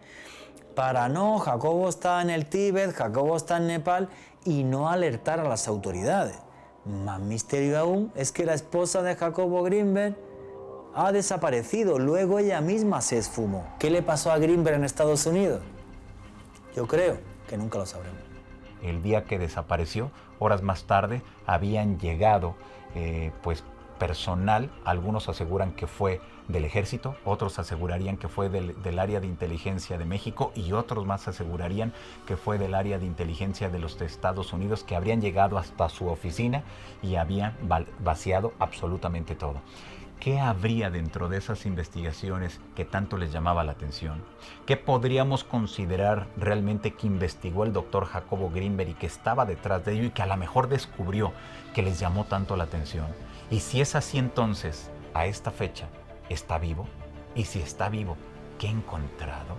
para 0.74 1.08
no, 1.08 1.38
Jacobo 1.40 1.88
está 1.88 2.22
en 2.22 2.30
el 2.30 2.46
Tíbet, 2.46 2.92
Jacobo 2.92 3.36
está 3.36 3.56
en 3.56 3.66
Nepal 3.66 4.08
y 4.44 4.62
no 4.62 4.88
alertar 4.88 5.40
a 5.40 5.48
las 5.48 5.66
autoridades. 5.66 6.38
Más 6.84 7.20
misterio 7.20 7.78
aún 7.78 8.12
es 8.14 8.30
que 8.30 8.46
la 8.46 8.54
esposa 8.54 9.02
de 9.02 9.16
Jacobo 9.16 9.62
Greenberg 9.64 10.16
Ha 10.94 11.12
desaparecido, 11.12 11.98
luego 11.98 12.38
ella 12.38 12.60
misma 12.60 13.00
se 13.02 13.18
esfumó. 13.18 13.66
¿Qué 13.78 13.90
le 13.90 14.02
pasó 14.02 14.32
a 14.32 14.38
Greenberg 14.38 14.76
en 14.76 14.84
Estados 14.84 15.26
Unidos? 15.26 15.60
Yo 16.74 16.86
creo 16.86 17.18
que 17.48 17.56
nunca 17.56 17.78
lo 17.78 17.86
sabremos. 17.86 18.20
El 18.82 19.02
día 19.02 19.24
que 19.24 19.38
desapareció, 19.38 20.10
horas 20.38 20.62
más 20.62 20.84
tarde, 20.84 21.22
habían 21.46 21.98
llegado 21.98 22.54
eh, 22.94 23.32
pues 23.42 23.64
personal, 23.98 24.70
algunos 24.84 25.28
aseguran 25.28 25.72
que 25.72 25.86
fue 25.86 26.20
del 26.48 26.64
ejército, 26.64 27.16
otros 27.24 27.58
asegurarían 27.58 28.16
que 28.16 28.28
fue 28.28 28.48
del, 28.48 28.98
área 28.98 29.20
de 29.20 29.26
inteligencia 29.26 29.98
de 29.98 30.06
México 30.06 30.52
y 30.54 30.72
otros 30.72 31.04
más 31.04 31.28
asegurarían 31.28 31.92
que 32.26 32.36
fue 32.36 32.58
del 32.58 32.74
área 32.74 32.98
de 32.98 33.06
inteligencia 33.06 33.68
de 33.68 33.78
los 33.78 34.00
Estados 34.00 34.52
Unidos 34.52 34.82
que 34.82 34.96
habrían 34.96 35.20
llegado 35.20 35.58
hasta 35.58 35.88
su 35.88 36.08
oficina 36.08 36.62
y 37.02 37.16
habían 37.16 37.54
vaciado 38.00 38.54
absolutamente 38.58 39.34
todo. 39.34 39.60
¿Qué 40.20 40.40
habría 40.40 40.90
dentro 40.90 41.28
de 41.28 41.36
esas 41.36 41.64
investigaciones 41.64 42.60
que 42.74 42.84
tanto 42.84 43.18
les 43.18 43.30
llamaba 43.30 43.62
la 43.62 43.72
atención? 43.72 44.24
¿Qué 44.66 44.76
podríamos 44.76 45.44
considerar 45.44 46.26
realmente 46.36 46.94
que 46.94 47.06
investigó 47.06 47.62
el 47.62 47.72
doctor 47.72 48.04
Jacobo 48.04 48.50
Greenberg 48.50 48.90
y 48.90 48.94
que 48.94 49.06
estaba 49.06 49.44
detrás 49.44 49.84
de 49.84 49.92
ello 49.92 50.04
y 50.04 50.10
que 50.10 50.22
a 50.22 50.26
lo 50.26 50.36
mejor 50.36 50.68
descubrió 50.68 51.32
que 51.72 51.82
les 51.82 52.00
llamó 52.00 52.24
tanto 52.24 52.56
la 52.56 52.64
atención? 52.64 53.06
Y 53.50 53.60
si 53.60 53.80
es 53.80 53.94
así 53.94 54.18
entonces, 54.18 54.90
a 55.14 55.26
esta 55.26 55.50
fecha, 55.50 55.88
¿está 56.28 56.58
vivo? 56.58 56.86
Y 57.34 57.44
si 57.44 57.60
está 57.60 57.88
vivo, 57.88 58.16
¿qué 58.58 58.68
ha 58.68 58.70
encontrado? 58.70 59.56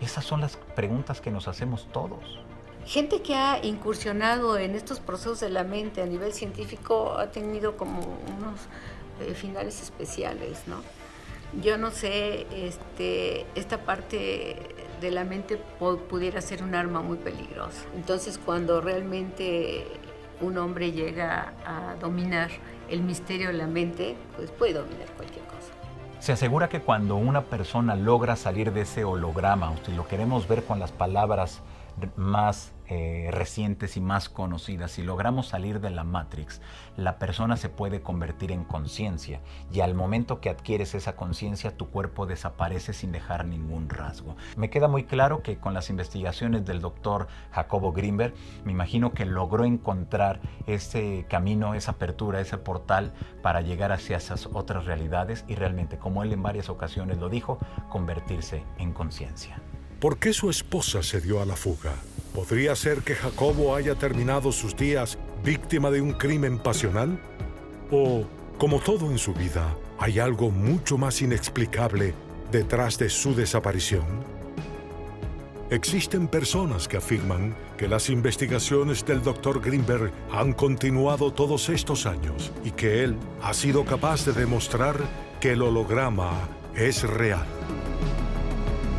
Esas 0.00 0.24
son 0.24 0.40
las 0.40 0.56
preguntas 0.56 1.20
que 1.20 1.30
nos 1.30 1.46
hacemos 1.46 1.88
todos. 1.92 2.40
Gente 2.84 3.22
que 3.22 3.34
ha 3.34 3.64
incursionado 3.64 4.58
en 4.58 4.74
estos 4.74 4.98
procesos 4.98 5.40
de 5.40 5.50
la 5.50 5.62
mente 5.62 6.02
a 6.02 6.06
nivel 6.06 6.32
científico 6.32 7.16
ha 7.18 7.30
tenido 7.30 7.76
como 7.76 8.00
unos 8.00 8.60
eh, 9.20 9.34
finales 9.34 9.82
especiales, 9.82 10.62
¿no? 10.66 10.82
Yo 11.60 11.78
no 11.78 11.90
sé, 11.90 12.46
este, 12.52 13.46
esta 13.54 13.78
parte 13.84 14.58
de 15.00 15.10
la 15.10 15.24
mente 15.24 15.56
pudiera 16.08 16.40
ser 16.40 16.62
un 16.62 16.74
arma 16.74 17.00
muy 17.00 17.18
peligrosa. 17.18 17.84
Entonces, 17.94 18.38
cuando 18.38 18.80
realmente 18.80 19.86
un 20.40 20.58
hombre 20.58 20.92
llega 20.92 21.54
a 21.64 21.94
dominar 21.96 22.50
el 22.88 23.02
misterio 23.02 23.48
de 23.48 23.54
la 23.54 23.66
mente, 23.66 24.16
pues 24.36 24.50
puede 24.50 24.74
dominar 24.74 25.08
cualquier 25.16 25.44
cosa. 25.44 25.72
Se 26.20 26.32
asegura 26.32 26.68
que 26.68 26.80
cuando 26.80 27.16
una 27.16 27.42
persona 27.42 27.94
logra 27.94 28.34
salir 28.36 28.72
de 28.72 28.82
ese 28.82 29.04
holograma, 29.04 29.70
o 29.70 29.76
si 29.84 29.92
lo 29.92 30.06
queremos 30.06 30.48
ver 30.48 30.64
con 30.64 30.78
las 30.78 30.90
palabras 30.90 31.60
más 32.16 32.72
eh, 32.88 33.28
recientes 33.30 33.96
y 33.96 34.00
más 34.00 34.28
conocidas, 34.28 34.92
si 34.92 35.02
logramos 35.02 35.48
salir 35.48 35.80
de 35.80 35.90
la 35.90 36.04
Matrix, 36.04 36.62
la 36.96 37.18
persona 37.18 37.56
se 37.56 37.68
puede 37.68 38.00
convertir 38.00 38.50
en 38.50 38.64
conciencia 38.64 39.40
y 39.70 39.80
al 39.80 39.94
momento 39.94 40.40
que 40.40 40.48
adquieres 40.48 40.94
esa 40.94 41.14
conciencia 41.14 41.76
tu 41.76 41.90
cuerpo 41.90 42.24
desaparece 42.24 42.92
sin 42.94 43.12
dejar 43.12 43.44
ningún 43.44 43.90
rasgo. 43.90 44.36
Me 44.56 44.70
queda 44.70 44.88
muy 44.88 45.04
claro 45.04 45.42
que 45.42 45.58
con 45.58 45.74
las 45.74 45.90
investigaciones 45.90 46.64
del 46.64 46.80
doctor 46.80 47.28
Jacobo 47.52 47.92
Greenberg, 47.92 48.34
me 48.64 48.72
imagino 48.72 49.12
que 49.12 49.26
logró 49.26 49.64
encontrar 49.64 50.40
ese 50.66 51.26
camino, 51.28 51.74
esa 51.74 51.92
apertura, 51.92 52.40
ese 52.40 52.56
portal 52.56 53.12
para 53.42 53.60
llegar 53.60 53.92
hacia 53.92 54.16
esas 54.16 54.46
otras 54.46 54.86
realidades 54.86 55.44
y 55.46 55.54
realmente, 55.54 55.98
como 55.98 56.22
él 56.22 56.32
en 56.32 56.42
varias 56.42 56.68
ocasiones 56.68 57.18
lo 57.18 57.28
dijo, 57.28 57.58
convertirse 57.88 58.64
en 58.78 58.92
conciencia. 58.92 59.60
¿Por 60.00 60.18
qué 60.18 60.32
su 60.32 60.48
esposa 60.48 61.02
se 61.02 61.20
dio 61.20 61.42
a 61.42 61.44
la 61.44 61.56
fuga? 61.56 61.92
¿Podría 62.38 62.76
ser 62.76 63.02
que 63.02 63.16
Jacobo 63.16 63.74
haya 63.74 63.96
terminado 63.96 64.52
sus 64.52 64.76
días 64.76 65.18
víctima 65.42 65.90
de 65.90 66.00
un 66.00 66.12
crimen 66.12 66.60
pasional? 66.60 67.18
¿O, 67.90 68.26
como 68.58 68.78
todo 68.78 69.10
en 69.10 69.18
su 69.18 69.34
vida, 69.34 69.74
hay 69.98 70.20
algo 70.20 70.52
mucho 70.52 70.96
más 70.96 71.20
inexplicable 71.20 72.14
detrás 72.52 72.96
de 72.96 73.10
su 73.10 73.34
desaparición? 73.34 74.04
Existen 75.70 76.28
personas 76.28 76.86
que 76.86 76.98
afirman 76.98 77.56
que 77.76 77.88
las 77.88 78.08
investigaciones 78.08 79.04
del 79.04 79.20
Dr. 79.20 79.60
Greenberg 79.60 80.12
han 80.30 80.52
continuado 80.52 81.32
todos 81.32 81.68
estos 81.70 82.06
años 82.06 82.52
y 82.64 82.70
que 82.70 83.02
él 83.02 83.16
ha 83.42 83.52
sido 83.52 83.84
capaz 83.84 84.24
de 84.24 84.32
demostrar 84.32 84.96
que 85.40 85.54
el 85.54 85.62
holograma 85.62 86.48
es 86.76 87.02
real. 87.02 87.48